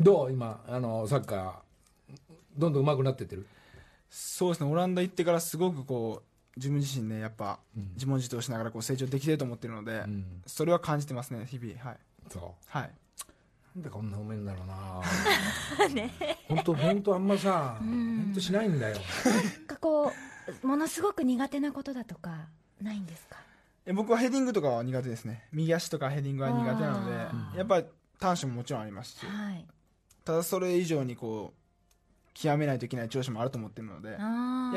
[0.00, 1.52] どう今あのサッカー
[2.56, 3.46] どんどん上手くなってってる？
[4.10, 4.70] そうですね。
[4.70, 7.58] オランダ行ってからすごくこう自分自身ねやっぱ
[7.94, 10.42] 自問自答しながらこう成長できてると思ってるので、ん。
[10.46, 11.72] それは感じてますね日々。
[11.82, 11.96] はい。
[12.30, 12.42] そう。
[12.66, 12.90] はい。
[13.74, 15.00] なんでこんな褒めんだろうな。
[16.48, 18.96] 本当本当あんまさ本当しないんだよ。
[19.24, 20.12] なんかこ
[20.62, 22.48] うものすごく苦手なことだとか
[22.82, 23.36] ないんですか？
[23.86, 25.48] え僕はヘディングとかは苦手ですね。
[25.52, 27.86] 右足とかヘディングは苦手なのであやっぱり
[28.20, 29.24] 短所ももちろんありますし。
[29.26, 29.66] はい。
[30.24, 31.61] ただそれ以上にこう
[32.34, 34.16] 極めないといけない長所もあると思ってるのでや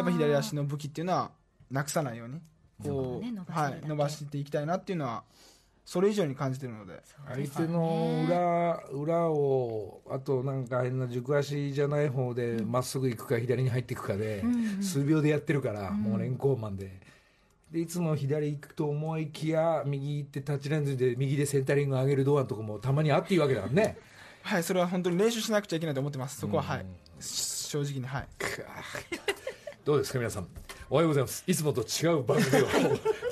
[0.02, 1.32] っぱ左足の武器っていうのは
[1.72, 2.40] なくさないように
[2.84, 5.24] こそうね伸ばはい、伸ばしていきたいなっていうのは
[5.86, 7.00] それ以上に感じてるので。
[7.28, 14.44] 相手の裏裏をあとなんか変な軸足じゃない方でまっすぐ行くか左に入っていくかで
[14.82, 17.00] 数秒でやってるからもう連行マンで。
[17.72, 23.98] でいつも左行くと思いきや右行ってタッチレンズで右でセンタリング上げるドアのとこもたまにあっていいわけだからね
[24.46, 26.40] はいそれは本当に練習しなくちゃいけないと思ってます。
[26.40, 26.86] そこははい。
[27.20, 28.28] 正直にはい。
[29.84, 30.48] どうですか皆さん？
[30.88, 31.44] おはようございます。
[31.48, 32.78] いつもと違う番組を今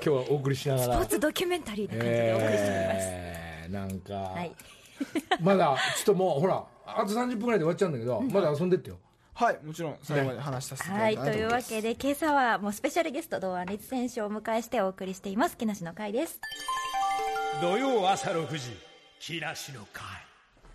[0.01, 0.93] 日はお送りしながら。
[0.95, 4.51] スポーツドキュメンタリーな感じでお送りしております、えーなんか、はい。
[5.39, 8.97] まだちょっともうほらあと30分ぐらいで終わっちゃうんだけど、まだ遊んでってよ。
[9.35, 15.57] はいもちろん最後まで話させていただはいというわけで今朝はもうスペシャルゲスト堂安律選手をお迎えしてお送りしています。
[15.57, 16.39] 木梨の会です。
[17.61, 18.77] 土曜朝6時
[19.19, 20.03] 木梨の会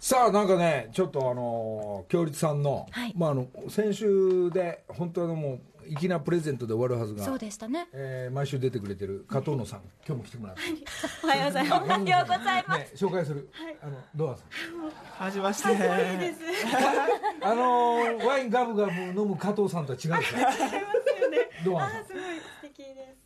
[0.00, 3.12] さあなんかねちょっとあのー強立さんの,、はい。
[3.16, 5.60] まあ、あの先週で本当のもう
[5.98, 7.88] 粋なプレゼントで終わるはずがそうでしたね。
[7.92, 10.62] えー毎週出てくれてる加藤野さん今日も来てもらって、
[11.24, 11.82] おはようございます。
[11.82, 12.78] おはようございます。
[12.80, 13.48] ね、紹介する、
[13.82, 15.24] あのドアさん。
[15.24, 15.68] はじめまして。
[17.42, 20.40] あのーワインガブガブ飲む加藤さんとは違うんですよ
[21.64, 22.04] ドアさん。
[22.04, 23.17] すごい素敵です。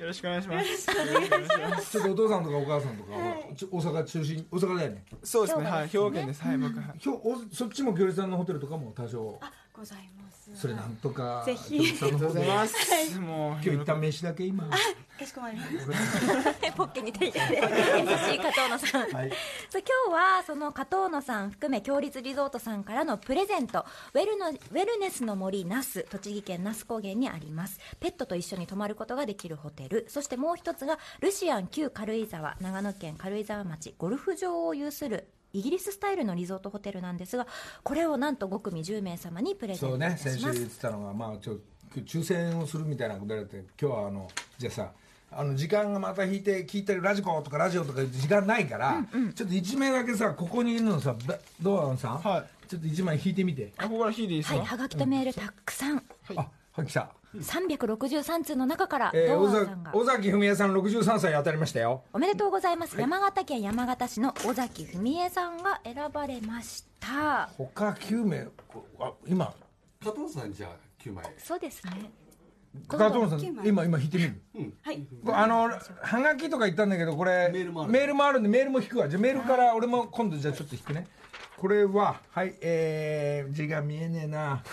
[0.00, 0.86] よろしくお願いします。
[1.92, 3.10] ちょっとお父さんとかお母さんとか、
[3.54, 5.04] ちょ大阪中心大阪だよね？
[5.22, 5.64] そうですね。
[5.66, 5.88] はい。
[5.88, 6.42] 兵庫県です。
[6.42, 6.82] はい僕は。
[6.94, 9.38] いひょおそっちも行列さんのホテルとかも多少。
[9.74, 10.19] ございます。
[10.54, 11.96] それなんとかぜひ。
[11.96, 12.40] さんの方で。
[12.40, 14.68] ありがとうございますもう今日一旦飯だけ今。
[14.68, 15.70] かしこまりまし
[16.60, 16.72] た。
[16.72, 19.28] ポッケに手入れて優しい加藤野さん、はい。
[19.28, 19.34] 今
[20.08, 23.84] 日はその加藤野さん含め強立リゾートさんからのプレゼント。
[24.14, 27.78] ウェルのウェルネスの森那須栃木県那須高原にあります。
[28.00, 30.06] ペットと一緒に泊まることができるホテル。
[30.08, 37.46] そしてもう一つがルシアン旧軽井沢長野県軽井沢町ゴルフ場を有するイギリススタイルのリゾートホテルなんですが
[37.82, 40.24] これをなんと5組10名様にプレゼンそうトいたします。
[40.26, 41.58] ね先週言ってたのがまあちょ
[41.96, 44.92] 抽選をするみたいなことやって今日はあのじゃあさ
[45.32, 53.72] あの時間がまた引いて聞いてるラジコとかラジオとか時間ないから、ちょっと1名だけさここにいるのさだドアンさん、はちょっと1枚引いてみて。
[53.76, 54.56] あここから引いていいですか？
[54.58, 56.02] はいはがきとメールたくさん。
[56.34, 59.90] あはい来た、363通の中からえー、尾堂安さんが。
[59.92, 62.02] 崎尾崎文江さん63歳当たりましたよ。
[62.12, 67.48] おめでとうございます、山形県山形市の尾崎文江さんが選ばれました。
[67.56, 69.54] 他9名こあ今。
[70.04, 70.70] 加藤さんじゃあ
[71.02, 71.24] 9枚。
[71.38, 72.10] そうですね。
[72.88, 74.72] 加藤さん今今引いてみる？
[74.82, 75.06] はい。
[75.32, 79.08] あのはがきとか言ったんだけどこれメールもあるメールもあるんでメールも引くわ。
[79.08, 81.06] じゃあメールから俺も今度じゃあちょっと引くね
[81.60, 84.62] これははいえー、字が見えねえな。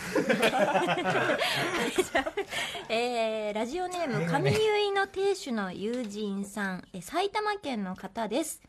[2.88, 8.62] えーラジオネーム上結の亭主の友人さん、えー埼玉県の方です、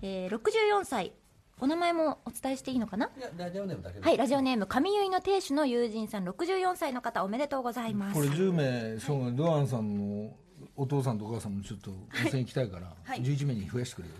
[0.00, 1.12] えー64歳。
[1.60, 3.10] お名前もお伝えしていいのかな？
[3.14, 6.24] いやラジオネームだけではいラジオネーム上結の亭主の友人さん。
[6.26, 8.14] 64歳の方おめでとうございます。
[8.14, 8.50] これ10
[8.94, 10.34] 名そうねドアンさんの
[10.74, 13.20] お父さんとお母さんもちょっと温泉行きたいから、はい。
[13.20, 14.14] 11名に増やしてくれよ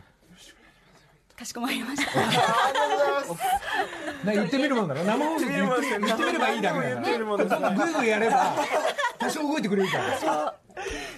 [1.38, 2.20] かしこまりました。
[4.24, 5.04] な言ってみるもんだろ？
[5.04, 7.00] 生放送で言ってみ言ってみればいいだけだか
[7.60, 8.56] らグーグーやれば
[9.18, 10.54] 多少動いてくれるから。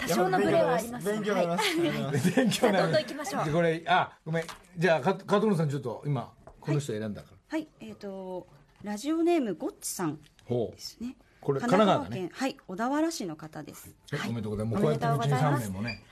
[0.00, 1.06] 多少のブレはあります。
[1.06, 1.68] 勉強になります。
[1.68, 1.80] はい。
[1.80, 3.44] 勉強になります勉強じゃあどん行きましょう。
[3.46, 4.44] でこれあごめん。
[4.76, 6.30] じゃあか加藤野さんちょっと今
[6.60, 7.68] この人選んだから、はい。
[7.80, 8.46] えっ、と
[8.82, 10.76] ラジオネームゴッチさんほう。
[10.76, 11.16] ですね。
[11.40, 12.56] これ神奈川県はい。
[12.68, 13.94] 小田原市の方です。
[14.12, 14.82] えおめでとうございます。
[14.82, 16.02] もうこうやってうちに3名もね。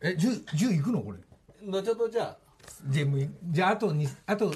[0.00, 1.00] え、10、10いくの？
[1.00, 1.18] これ。
[1.66, 2.38] 後ほどじゃあ
[2.88, 4.54] じゃあ、もうじゃあ、あとに、あと、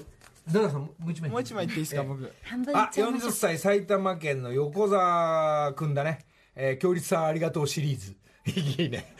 [0.52, 1.30] ダダさん、もう一枚。
[1.30, 6.20] もう一枚言っていいですか僕半分いあっ、ちゃいましょ40う歳埼玉県の横澤くんだね。
[6.54, 8.16] えー、強立さんありがとうシリーズ。
[8.46, 9.12] いいね。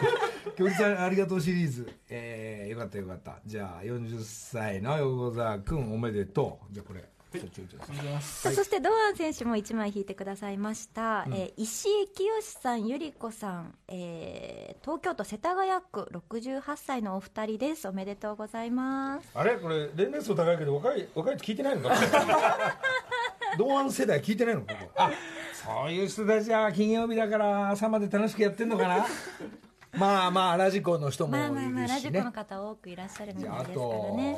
[0.56, 1.90] 強立さんありがとうシリーズ。
[2.10, 3.38] えー、よかったよかった。
[3.46, 6.74] じゃあ、40歳の横澤くんおめでとう。
[6.74, 7.04] じゃあ、これ。
[7.40, 7.78] ちょちょちょ
[8.20, 17.88] さあそして堂安選手も1枚引いてくださいました、えー石井清さん、ゆり子さん、えー東京都世田谷区68歳のお二人です。
[17.88, 19.28] おめでとうございます。
[19.34, 19.56] あれ？
[19.56, 21.94] これ年齢層高いけど若い若いって聞いてないのか？
[23.58, 24.74] 同安世代聞いてないのここ。
[24.96, 25.10] あ
[25.54, 29.06] そういう人たちは金曜日だから朝まで楽しくやってんのかな？
[29.98, 34.36] まあまあラジコの人もいまあまあまあるしねラジコの方多くいらっしゃるみたいですからね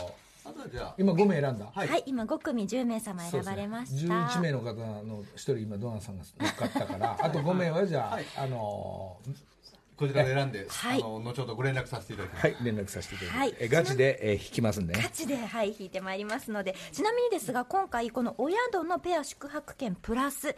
[0.99, 1.67] 今5名選んだ。
[1.73, 7.17] はい、今5組10名様選ばれました、11名の方の1人今ドアンさんが乗っかったから。
[7.23, 9.57] あと5名はじゃあ、あのー
[9.97, 11.01] こちらで選んで、はい。
[11.03, 13.55] あの後ほどご連絡させていただきます、はい連絡させていただきます、はい。
[13.59, 15.01] えガチで、えー引きますんでね。
[15.03, 16.75] ガチで、はい、引いてまいりますので。
[16.93, 20.55] ちなみにですが今回このお宿のペア宿泊券プラス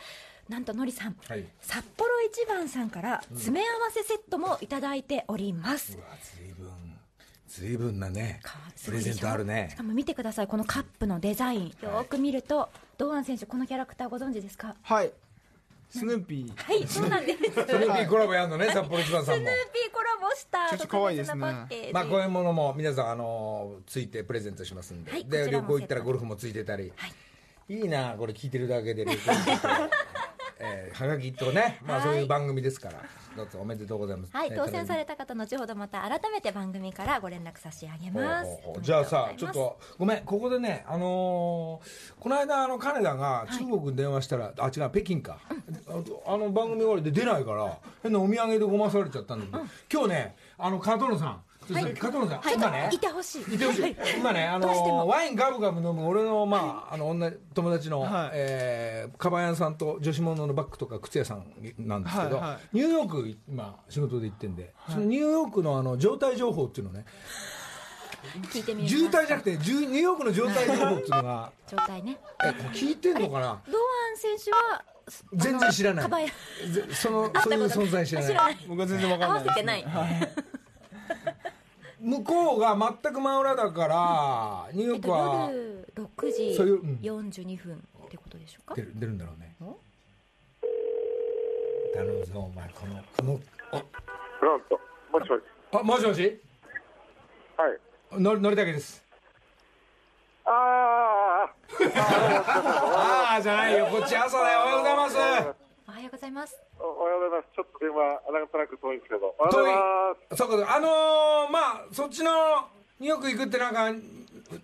[0.49, 1.45] なんとのりさん、はい。
[1.61, 6.07] 札幌一番さんから詰め合わせセットもいただいております、うわ
[7.49, 9.69] 随分随分なねかプレゼントあるね。
[9.73, 11.67] しかも見てくださいこのカップのデザイン。
[11.69, 14.77] よーく見ると堂安選手このキャラクターご存知ですか？
[14.83, 15.13] はい。
[15.91, 16.57] スヌーピー。
[16.57, 17.39] はいそうなんです。
[17.39, 19.47] スヌーピスヌーピーコラボやるのね札幌一番さんも。
[19.93, 21.41] コラボしたちょっと可愛いですね。
[21.41, 21.93] 特別なパッケージ。
[21.95, 26.93] まあこういうものも皆さんあのついてプレゼントしますんで、はいこで旅行行ったらゴルフもついてたり、
[27.69, 29.19] い、いなこれ聞いてるだけで旅行
[30.61, 33.03] えー、はがきとねまあはいそういう番組ですから
[33.39, 34.37] どうぞおめでとうございます。
[34.37, 38.51] はい、ね当選された方後ほどまた改めて番組からご連絡差し上げます。
[38.65, 45.39] ほうほうじゃあさちょっとごめんここでねあのーこの間あの金田が中国に電話したら、あ違う北京か、
[46.27, 49.59] あの番組終わりで出ないから変なお土産でごまされちゃったんだけど、
[49.93, 51.41] 今日ねあの加藤野さん、
[51.75, 52.55] ちょっと加藤野さん、はい。
[52.55, 52.91] 今ね。
[52.93, 53.55] いてほしい。
[53.55, 53.97] いてほしい。
[54.19, 58.31] 今ねあのワインガブガブ飲む俺のまああの女友達の、はい。
[58.35, 61.45] えーカバン屋さんと女子物のバッグとか靴屋さん
[61.79, 62.77] なんですけど、はいはい。
[62.77, 67.05] ニューヨーク今仕事で行ってんで、そのニューヨークのあの状態情報っていうのね
[68.51, 72.19] 聞いてみ渋滞じゃなくてニューヨークの状態情報っていうのが 状態ね。
[72.45, 73.61] え聞いてんのかな？
[73.71, 74.85] 堂安選手は
[75.35, 76.05] 全然知らない。
[76.05, 76.21] カバン。
[76.23, 76.35] 屋ぜ
[76.91, 78.59] そのそういう存在知らない。
[78.69, 79.85] 僕は全然わかんない合わせてない
[82.01, 87.01] 向こうが全く真裏だからニューヨえっとークは夜6そういううん。
[87.01, 87.11] 時
[87.43, 87.75] 42分
[88.07, 88.75] ってことでしょうか？
[88.77, 89.55] 出る出るんだろうね。
[89.61, 89.77] お？
[91.95, 94.81] 頼むぞお前このこのなんと、
[95.13, 95.43] もしもし。
[95.73, 96.41] あもしもし？
[97.57, 97.69] は
[98.17, 98.21] い。
[98.23, 99.03] ののりたけです。
[100.45, 101.51] あ
[101.97, 103.87] あ、ああじゃないよ。
[103.87, 104.61] こっち朝だよ。
[104.61, 105.58] おはようございます
[106.19, 107.49] ございますおはようございます。
[107.55, 109.35] ちょっと電話、なんとなく遠いんですけど。
[109.39, 110.37] おはようござい。
[110.39, 112.31] そうかあのー、まあそっちの
[112.99, 113.81] ニューヨーク行くってなんか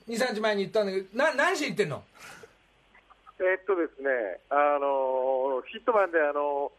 [0.09, 2.03] 23日前に言ったんだけどな何しに行ってんの？
[3.39, 4.11] えーっとですね、
[4.51, 6.71] あのーヒットマンで、あの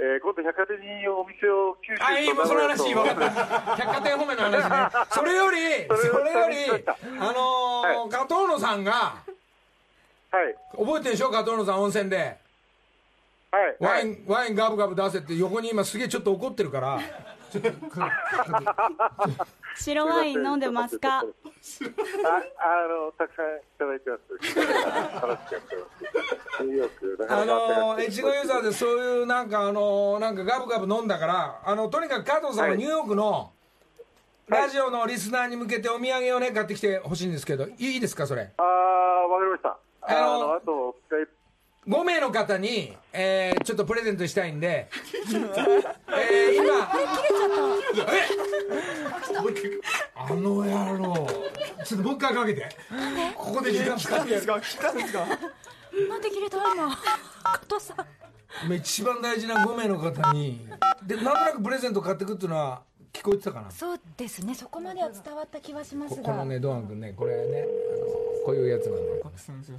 [0.00, 5.56] ーえー今度百貨店にお店を九州とあいいもうその話分かった 百貨店方面の話ね それより
[5.86, 6.84] それより
[7.20, 8.92] あのー加藤野さんが
[10.30, 10.54] はい。
[10.76, 11.30] 覚えてるでしょ？
[11.30, 12.38] 加藤野さん温泉ではい。
[13.80, 17.00] ワイン、ワインガブガブ出せって横に今すげえちょっと怒ってるから。
[17.52, 18.10] ちょっとか
[19.76, 21.18] 白ワイン飲んでますか？
[21.18, 24.22] あ、あの、たくさんいただいてます。
[24.34, 25.82] 楽しくやってま
[26.58, 26.64] す。
[26.64, 32.78] ニューヨーク、なかあの越後ユーザーでそういうなんかあのなんかガブガブ飲んだからあのとにかく加藤さんははい。
[32.78, 33.52] ニューヨークの
[34.48, 38.50] ラジオのリスナーに向けてお土産をね買ってきてほしいんですけどいいですかそれ？
[38.58, 39.68] ああ、わかりました。
[39.68, 40.96] ああのの、あと、
[41.86, 44.88] 5名の方に、えーちょっとプレゼントしたいんで、
[46.08, 46.90] えー今、
[50.14, 51.26] あの野郎、
[51.84, 52.68] ちょっともう一回かけて、
[53.36, 54.46] ここで時間使ってやる。
[54.46, 55.26] か来たんですか
[56.08, 58.06] なんで切れた今加藤さん
[58.64, 60.66] 今一番大事な5名の方に、
[61.02, 63.70] で、なんとなくプレゼント買ってくっていうのは聞こえてたかな。
[63.70, 68.06] そうですねそこまでは伝わった気はしますがここのね、ドアン君ね、これね、あの
[68.46, 69.22] こういうやつなんで。
[69.38, 69.78] すみません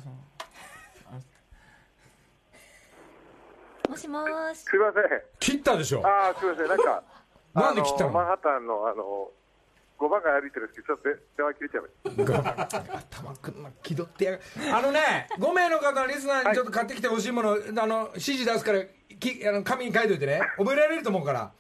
[3.95, 4.59] もしもーし。
[4.59, 5.03] すいません。
[5.39, 6.05] 切ったでしょ。
[6.05, 6.67] ああ、すいません。
[6.67, 7.03] なんか、
[7.55, 8.09] なんで切ったの？
[8.09, 9.31] あマンハッタンの、あの、
[9.97, 12.77] 5番街歩いてるんですけど、ちょっとで電話切れちゃいました。
[12.97, 14.41] 頭くんな気取ってやる
[14.73, 17.55] あのね5名の方のリスナーにちょっと買ってきてほしいもの、あ
[17.87, 18.83] の指示出すから
[19.17, 20.41] きあの紙に書いといてね。
[20.57, 21.51] 覚えられると思うから、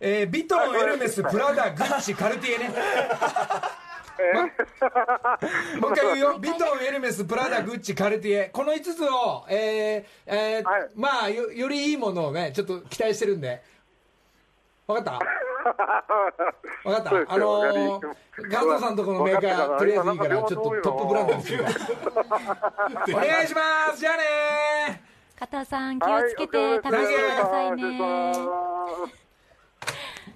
[0.00, 2.74] えービトンエルメスプラダグッチカルティエね
[5.80, 6.38] もう一回言うよ。
[6.38, 8.50] ビトンエルメスプラダグッチカルティエ。
[8.52, 10.90] この5つを、えーえーはい。
[10.94, 13.62] まあよよりいいものをねちょっと期待してるんで。
[14.86, 15.18] 分かった？
[16.84, 17.32] 分かった？
[17.34, 18.00] あのー
[18.42, 21.66] り加藤さんとこのメーカーとりあえずいいから今ちょっとトップブランドにするお
[23.18, 24.00] 願いします。
[24.00, 25.02] じゃあね
[25.38, 27.98] 加藤さん気をつけて楽しんでくださいね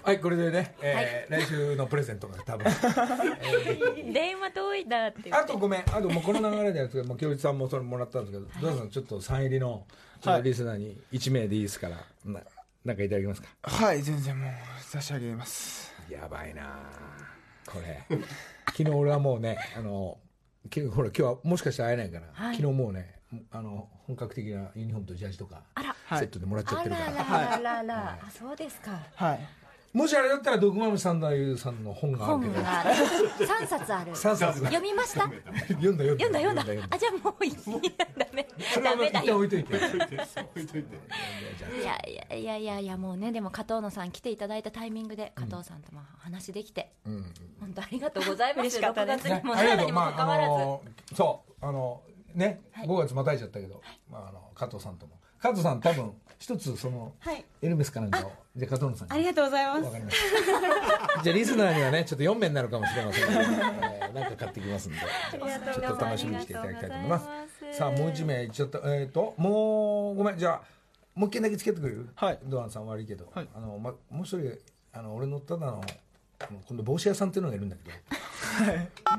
[0.07, 2.65] はいこれでね、えー来週のプレゼントが多分。
[4.15, 5.81] 電話遠いだって言あってとごめん。
[5.81, 9.85] あともうこの流れでやつけどもう京一さんもそれもらったんですけどどうぞちょっとサイン入りの
[10.21, 12.41] ちょっとリスナーに1名でいいですから、な
[12.85, 13.49] なんかいただけますか？
[13.63, 15.93] はい全然もう差し上げます。
[16.09, 16.79] やばいな。
[17.67, 18.05] これ。
[18.69, 20.19] 昨日俺はもうねあの
[20.71, 22.57] きほら今日はもしかしたら会えないから、はい。
[22.57, 23.17] 昨日もうね
[23.51, 25.97] あの本格的なユニフォームとジャージとかあら。
[26.21, 27.07] セットでもらっちゃあってるから。
[27.07, 29.01] ららららら、あそうですか。
[29.17, 29.41] はい
[29.97, 34.13] もしあれだったら、毒豆さんだゆさんの本があるけど、本が3冊ある。
[34.13, 35.21] 3冊読みました？
[35.23, 35.35] 読
[35.95, 36.25] んだ読んだ。
[36.25, 36.61] 読んだ読んだ。
[36.63, 37.53] 読んだあじゃあもういい。
[38.19, 38.47] ダメ。
[38.75, 39.25] それはダメだよ。
[39.25, 39.75] 一旦置いといて。
[39.75, 39.77] い
[41.85, 47.25] やいやいやいやいやもうねでも加藤野さん来ていただいたタイミングで加藤さんとも話できて、本
[47.75, 49.85] 当ありがとうございます嬉しかったです6月にもありがとう。
[49.85, 50.83] 7にもまあ、かかわらず、あの、
[51.15, 52.03] そう、あの、
[52.35, 53.81] ね、5月またいちゃったけど、
[54.11, 55.13] まあ、あの、加藤さんとも。
[55.41, 57.45] 加藤さん多分、一つその、はい。
[57.63, 59.15] エルメスかなんかを、じゃあ加藤野さんに。
[59.15, 59.83] ありがとうございます。
[59.85, 60.17] わかりまし
[61.17, 61.23] た。
[61.23, 67.27] じゃあリスナーにはね、ちょっと4名になるかもしれませんけど、 えーなんか買ってきますんで、ちょっと楽しみにしていただきたいと思います。
[67.79, 68.81] さあ、もう1名いっちゃった。
[68.85, 70.63] えっ、と、もう、ごめん、じゃあ、
[71.15, 72.39] もう一件だけつけてくれるはい。
[72.45, 73.49] ドアンさん悪いけど、はい。
[73.55, 74.59] あの、ま、もう一人、
[74.93, 75.83] あの、俺のただの、
[76.39, 77.97] あの今度帽子屋さんっていうのがいるんだけど、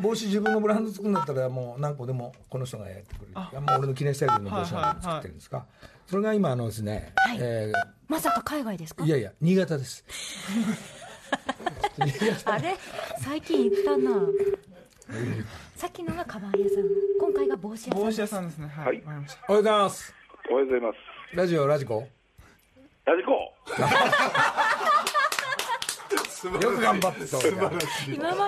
[0.01, 3.32] 帽子自分のブランド作るんだったらもう何個でもこの人がやってくれる。
[3.32, 5.65] いやもう俺の記念スタイルの帽子なんか作ってるんですか、
[6.07, 7.71] それが今あのですね、え
[8.07, 9.03] まさか海外ですか？
[9.03, 10.05] ーいやいや新潟です。
[12.45, 12.77] あれ？
[13.19, 14.11] 最近行ったな。
[15.75, 16.83] さっきのがカバン屋さん。
[17.19, 18.67] 今回が帽子屋さん帽子屋さんですね。
[18.67, 19.03] はい、はい。
[19.05, 19.25] おはよう
[19.57, 20.13] ございます。
[20.49, 20.97] おはようございます。
[21.35, 22.07] ラジオラジコ？
[23.05, 23.53] ラジコ。
[26.47, 27.69] よく頑張ってそう今ま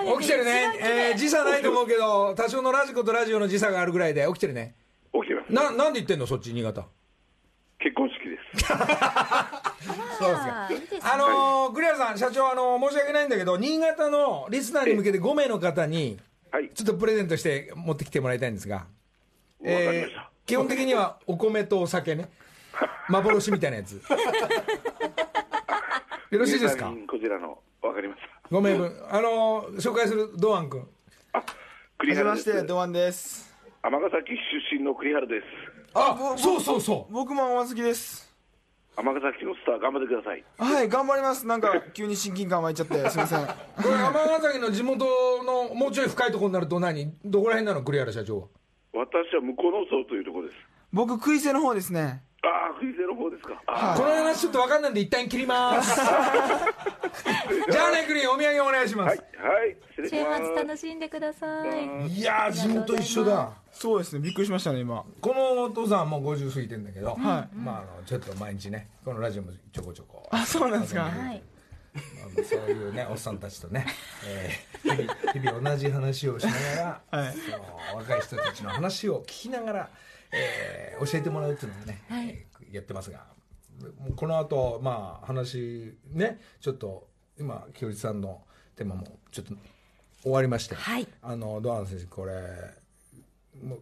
[0.02, 4.74] でで起きてるね、えー時差ないと思うけど多少のラジコとラジオの時差があるぐらいで起きてるね。
[5.12, 5.52] 起きてます。
[5.52, 6.26] ななんで言ってんの？
[6.26, 6.86] そっち新潟
[7.80, 8.66] 結婚式です。
[8.68, 10.68] そうですか
[11.14, 16.18] あのー、栗原さん、社長、あのー申し訳ないんだけど、新潟のリスナーに向けて5名の方に、
[16.52, 16.68] はい。
[16.74, 18.86] ちょっとプレゼントして持ってきてもらいたいんですが、わか
[19.62, 22.28] りました基本的にはお米とお酒ね、
[23.08, 24.02] 幻みたいなやつ。
[26.30, 26.92] よろしいですか？
[27.08, 28.28] こちらの、わかりました。
[28.56, 28.94] ?5 名分。
[29.10, 30.86] あのー紹介する堂安君。
[31.32, 31.42] あ、
[31.98, 32.48] 栗はじめ原です。
[32.48, 33.48] ましてドワンです
[33.82, 34.38] 尼崎出
[34.78, 35.46] 身の栗原です。
[35.94, 37.12] あ、そうそうそう。
[37.12, 38.28] 僕も天好きです
[38.96, 40.44] 尼崎のスター頑張ってください。
[40.58, 43.52] はい頑張りますなんか急に親近感湧いちゃってすいません こ
[43.84, 45.06] れ、尼崎の地元
[45.44, 47.12] のもうちょい深いところになると何？
[47.24, 47.82] どこら辺なの？
[47.82, 48.46] 栗原社長は。
[48.92, 50.58] 私は向こうの層というところです。
[50.92, 53.62] 僕食い瀬の方ですねああ、藤瀬の方ですか。
[53.66, 55.94] あこの話ちょっと分かんないんで一旦切ります。
[57.70, 59.22] じゃあね、栗、お土産お願いしまあ、はい、す。
[59.22, 60.42] はい、失礼週します。
[60.44, 63.60] 末楽しんでくださいいやー、地元一緒だ。
[63.72, 67.38] そうですねびっくりしましたね今このお父さんもう50過ぎてんだけど、はいま
[67.72, 71.42] あ、あのちょっと毎日ねこのラジオもちょこちょこあそうなんですかはい
[72.48, 73.86] そういうねおっさんたちとね、
[74.26, 77.34] えー日々日々同じ話をしながら、はい。
[77.34, 79.90] その若い人たちの話を聞きながら、
[80.32, 82.28] えー教えてもらうっていうのをね、はい。
[82.28, 83.26] えーやってますが
[84.16, 88.42] この後まあ話ねちょっと今清一さんの
[88.76, 89.54] テーマもちょっと
[90.22, 91.08] 終わりまして、はい。
[91.22, 92.32] あのドアン選手これ
[93.62, 93.80] もう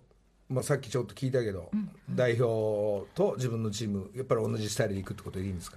[0.49, 1.71] まあ、さっきちょっと聞いたけど、
[2.09, 5.77] 代表と自分のチームやっぱり同じスタイルでいくってことでいいんですか？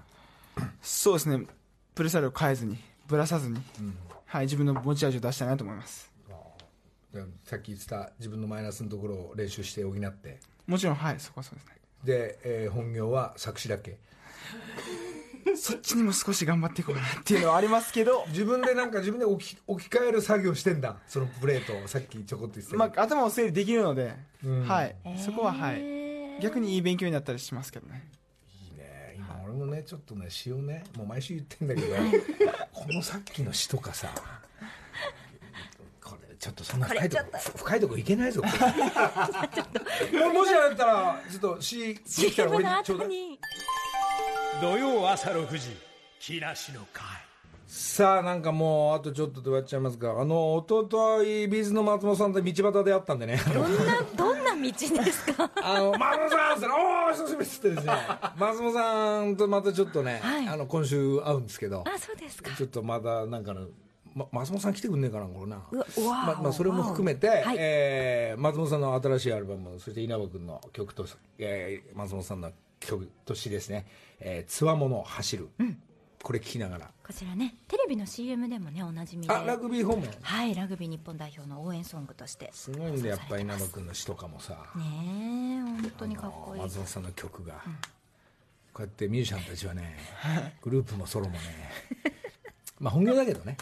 [0.81, 1.45] そうですね
[1.95, 2.77] プレースタイルを変えずに
[3.07, 3.57] ぶらさずに、
[4.25, 6.09] はい自分の持ち味を出したいなと思います。
[7.13, 10.39] でさっき言ってた自分のマイナスのところを練習して補って。
[10.65, 11.75] もちろんはいそこはそうですね。
[12.03, 13.97] で、えー本業は作詞だっけ。
[15.57, 18.25] そっちにも少し頑張っていこうかなっていうのはありますけど。
[18.31, 20.97] 自分でなんか自分で置き置き換える作業してんだ。
[21.07, 24.15] そのプレートをさっきちょこっと言ってたまあ、頭を整理できるので、
[24.45, 24.65] うん。
[24.65, 28.09] はい、そこは、はい、逆にいい勉強になったりしますけどね。
[29.27, 31.95] 今俺もねちょっとね詩をねもう毎週言ってんだけど
[32.73, 34.09] このさっきの詩とかさ
[36.03, 41.99] これちょっとそんな深いとこふ深いとこいけないぞももしあれだったらちょっと詩で
[42.31, 43.09] きたら俺にちょうだい。
[44.61, 45.77] 土曜朝6時
[46.19, 47.05] 木梨の会。
[47.67, 53.37] さあなんかもうあとちょっとで終わっちゃいますがあの一昨日ビーズの松本さんと道端で会ったんでね。
[53.53, 54.30] どんなどんな
[54.61, 55.51] 道ですか？
[55.63, 57.93] あの松本さんっつったらおお久しぶりっつってですね
[58.37, 60.47] 松本さんとまたちょっとね、はい。
[60.47, 62.55] あの今週会うんですけどあそうですか。
[62.55, 63.67] ちょっとまだなんかの、
[64.13, 65.61] ま、松本さん来てくんねえかなこれな。
[65.71, 67.55] ままあ、それも含めて、はい。
[67.59, 71.05] えー松本さんの新しいアルバムそして稲葉君の曲と、
[71.37, 73.85] えー松本さんの曲としですね
[74.19, 75.49] 「えーつわもの走る」
[76.23, 76.91] これ聞きながら。
[77.05, 79.33] こちらねテレビの CM でもねおなじみで。
[79.33, 80.07] あラグビー訪問。
[80.21, 82.49] はいラグビー日本代表の応援ソングとして。
[82.53, 84.53] すごいんでやっぱ稲葉君の詩とかもさ。
[84.75, 84.83] ね
[85.59, 86.61] え本当にかっこいい。
[86.61, 87.61] 松本さんの曲が、
[88.73, 89.97] こうやってミュージシャンたちはね
[90.61, 91.39] グループもソロもね。
[92.79, 93.57] まあ本業だけどね。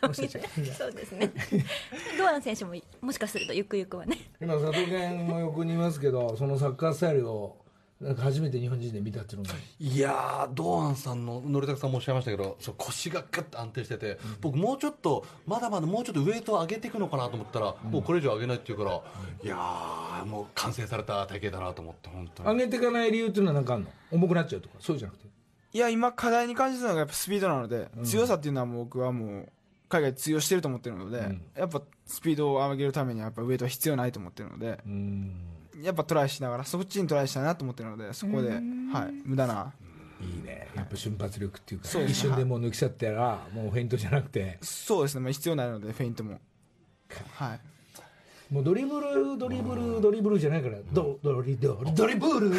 [0.00, 0.74] もしかしたら。
[0.74, 1.30] そうですね。
[2.18, 4.18] 堂安選手ももしかするとゆくゆくはね。
[4.40, 7.61] 今佐藤健も横にいますけどそのサッカースタイルを
[8.02, 9.54] なんか初めて日本人で見たっていうのが。
[9.78, 19.00] いやー堂安さんの則武さんもおっしゃいましたけどそう腰がガッと安定してて、僕もうちょっとまだまだもうちょっとウエイトを上げていくのかなと思ったら、もうこれ以上上げないっていうから、
[19.42, 22.48] いやーもう完成された体型だなと思って本当に。
[22.50, 23.90] 上げていかない理由っていうのは何かあるの？
[24.10, 25.26] 重くなっちゃうとかそうじゃなくて。
[25.74, 29.48] いや、今課題に感じてるのがやっぱスピードなので、強さっていうのはもう僕はもう、
[29.88, 31.42] 海外通用してると思ってるので、ん。
[31.56, 35.34] やっぱスピードを上げるためにはやっぱウエイトは必要ないと思ってるので、うん
[35.82, 38.60] やっぱトライしながら、そっちにトライしたいなと思ってるので、そこで、はい、
[39.24, 39.72] 無駄な、
[40.20, 40.68] いいね。
[40.74, 44.58] やっぱ瞬発力っていうか一瞬でもう抜き去ったらもうフェイントじゃなくて。
[44.62, 46.40] そうですね、まあ、必要ないので、フェイントも。
[47.34, 47.60] はい。
[48.52, 52.50] もうドリブルドリブルドリブルじゃないからドドリドリドリブル。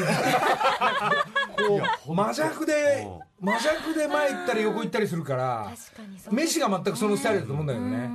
[2.03, 3.07] こう魔弱で
[3.39, 8.09] 魔弱で前行ったり横行ったりするから確かにそうメッシが全くそのスタイルだと思うんだけどね。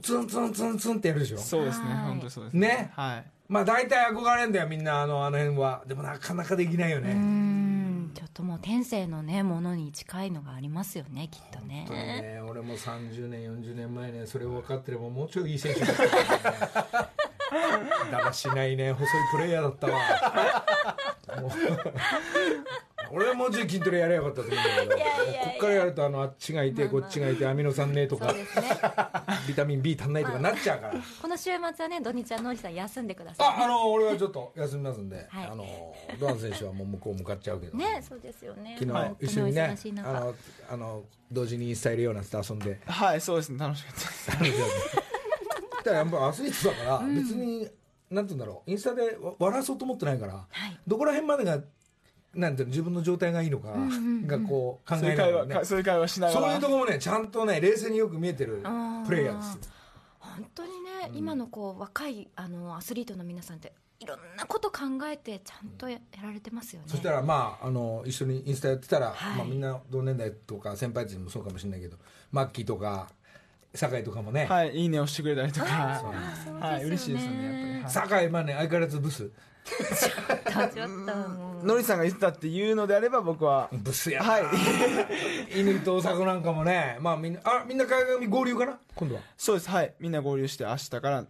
[0.00, 1.38] ツンツンツンツンってやるでしょ。
[1.38, 2.90] そうですね、はい本当にそうですね。
[2.94, 3.24] はい。
[3.50, 5.82] まあ大体憧れんだよみんなあのあの辺は。
[5.84, 8.12] でもなかなかできないようねん。
[8.14, 11.84] ちょっともう天性のねものに近いのがありますよねきっとね。
[11.90, 15.96] ね俺も30年40年前ねそれを分かってればもうちょいいい選手だっ
[16.92, 17.09] た
[18.10, 18.92] だらしないね。
[18.92, 19.92] 細いプレイヤーだったわ。
[21.40, 21.50] もう。
[23.12, 25.04] 俺はもうちょい筋トレやればよかったと思うんだけど。
[25.04, 28.32] こっからやるとあのあっちがいてこっちがいてアミノ酸ねとか。
[29.48, 30.94] ビタミン B 足んないとかなっちゃうから。
[31.20, 33.46] この週末はね土日はノリさん休んでください。
[33.48, 35.46] ああの俺はちょっと休みますんで、はい。
[35.46, 35.66] あの
[36.20, 37.76] ドアン選手はもう向こう向かっちゃうけど。
[37.76, 38.76] ねそうですよね。
[38.78, 40.34] 昨日一緒にねあの
[40.70, 42.78] あの同時にインスタ入れようなんて遊んで。
[42.86, 43.94] はい、そうですね、楽しかっ
[44.38, 44.60] たです。
[45.84, 47.68] だからやっぱアスリートだから別に、
[48.10, 48.70] なんて言うんだろう。
[48.70, 50.78] インスタでわ笑わそうと思ってないから、はい。
[50.86, 51.60] どこら辺までが
[52.34, 53.74] なんていうの自分の状態がいいのか
[54.26, 56.40] がこう考そういう会話、えながらねかそういう会話しながら。
[56.40, 58.62] そういうところもねちゃんとね冷静によく見えてる
[59.06, 59.72] プレイヤーですよ。
[60.18, 66.88] 本当にね、今のこう若いあのアスリートの皆さんっていろんなこと考えてちゃんとややられてますよね。
[66.88, 69.36] そしたらまああの一緒にインスタやってたら、はい。
[69.38, 71.96] まあ、みんな同年代とか先輩たちもそうかもしれないけど
[72.30, 73.08] マッキーとか
[73.74, 75.66] 酒井とかもね、はい、いいね押してくれたりとか。
[75.68, 76.60] あそうですよね。
[76.60, 77.72] はい、嬉しいですよね、やっぱり。
[77.82, 77.90] はい。
[77.90, 79.30] 酒井まあね相変わらずブス。
[79.62, 81.66] ちょっともう。
[81.66, 84.26] のりさんが言ってたっていうのであれば僕は、ブスやな。
[84.26, 84.44] はい。
[85.60, 86.98] 犬と大迫なんかもね。
[87.00, 88.78] まあみんなあみんな海外合流かな？
[88.94, 89.20] 今度は。
[89.36, 89.94] そうです、はい。
[90.00, 91.24] みんな合流して明日から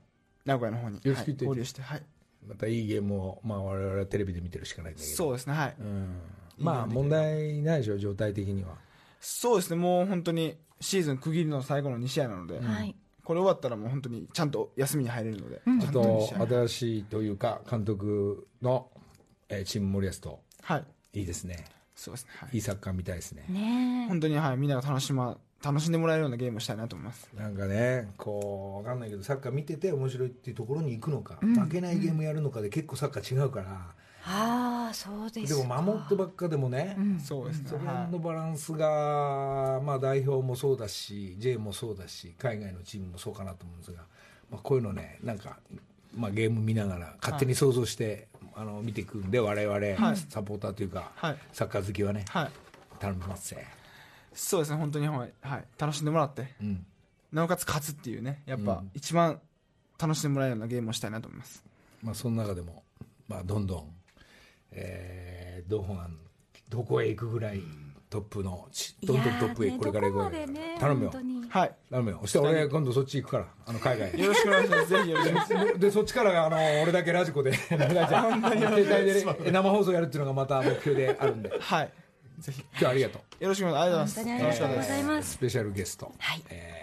[0.47, 2.03] 名古屋の方に、よろしく合流して、はい。
[2.47, 5.75] またいいゲームを、まあ、我々はテレビで見てるしかないんだけどそうですね、はい。
[5.79, 6.21] うん、
[6.57, 8.77] まあ問題ないでしょ状態的には。
[9.21, 12.95] そうですね、もう本当にシーズン区切りの最後の2試合なので、はい。
[13.25, 16.35] これ終わったらもう本当にちゃんと休みに入れるので、ちょっと
[16.67, 18.89] 新しいというか監督の、
[19.49, 21.21] えーチーム森保とはい。
[21.21, 21.65] いいですね。
[21.95, 22.51] そうですね、はい。
[22.55, 23.45] いいサッカー見たいですね。
[23.49, 24.09] ねえ。
[24.09, 27.29] 本当に、はい、みんなが楽しま、楽しんでもらえるようなゲームをしたいなと思います。
[27.37, 33.95] なんかねこうわかんないけどサッカー見てて面白いっていうところに行くのか、負けないゲームやるのかで結構サッカー違うから、あ
[34.27, 37.71] あそうですでかも守ってばっかでもね、そうですね。
[37.71, 37.79] そ。
[37.79, 44.03] れはのバランスが、まあ、代表もそうだし J もそうだし海外のチームもそうかなと思うんですが、
[44.51, 45.59] まあ、こういうのねなんか、
[46.15, 50.17] まあ、ゲーム見ながら勝手に想像して、あの見ていくんで我々、はい。
[50.29, 51.37] サポーターというか、はい。
[51.53, 52.31] サッカー好きはねい。
[52.31, 52.51] はい。
[52.99, 53.67] 頼みますぜ、
[54.35, 55.65] そうですね、本当に、はい、はい。
[55.79, 56.85] 楽しんでもらって、うん、
[57.33, 58.91] なおかつ勝つっていうね、やっぱうん。
[58.95, 59.41] 一番
[59.99, 61.65] 楽しんでもらえるようなゲームをしたいなと思います。
[62.03, 62.83] まあ、その中でも、
[63.29, 63.95] まあ、どんどん、
[64.73, 66.17] えー、どこなん
[66.69, 67.63] どこへ行くぐらい
[68.09, 71.13] トップのちどんどんトップへこれから行くわけどこまでね頼むよ。
[71.49, 71.73] はい。
[71.91, 72.19] 頼むよ。
[72.23, 73.47] そして俺今度そっち行くから。
[73.67, 74.13] あの海外。
[74.13, 74.89] によろしくお願いします。
[74.89, 75.79] ぜひよろしくお願いします。
[75.79, 81.53] でそっちからあの俺だけラジコで 携帯でね生放送やるっていうのがまた目標であるんで。
[81.61, 81.93] はい。
[82.39, 82.61] ぜひ。
[82.73, 83.45] 今日はありがとう。
[83.45, 85.31] よろしくお願いしま本す当にありがとうございます。
[85.33, 86.43] スペシャルゲスト、はい。
[86.51, 86.81] えー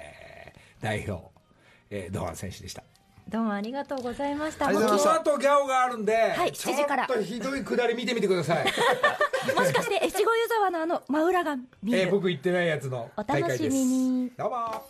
[0.81, 1.29] 代表、
[1.89, 2.83] えー、堂安選手でした
[3.29, 4.67] どうもありがとうございました。
[4.71, 7.03] この後ギャオがあるんで、はいちょ7時から。
[7.03, 12.01] っとひどいくだり見てみてください、もしかして 越後湯沢のあの真裏が見える。
[12.03, 13.63] えー僕行ってないやつのお大会です。
[13.63, 14.31] 楽しみに。
[14.37, 14.85] どうも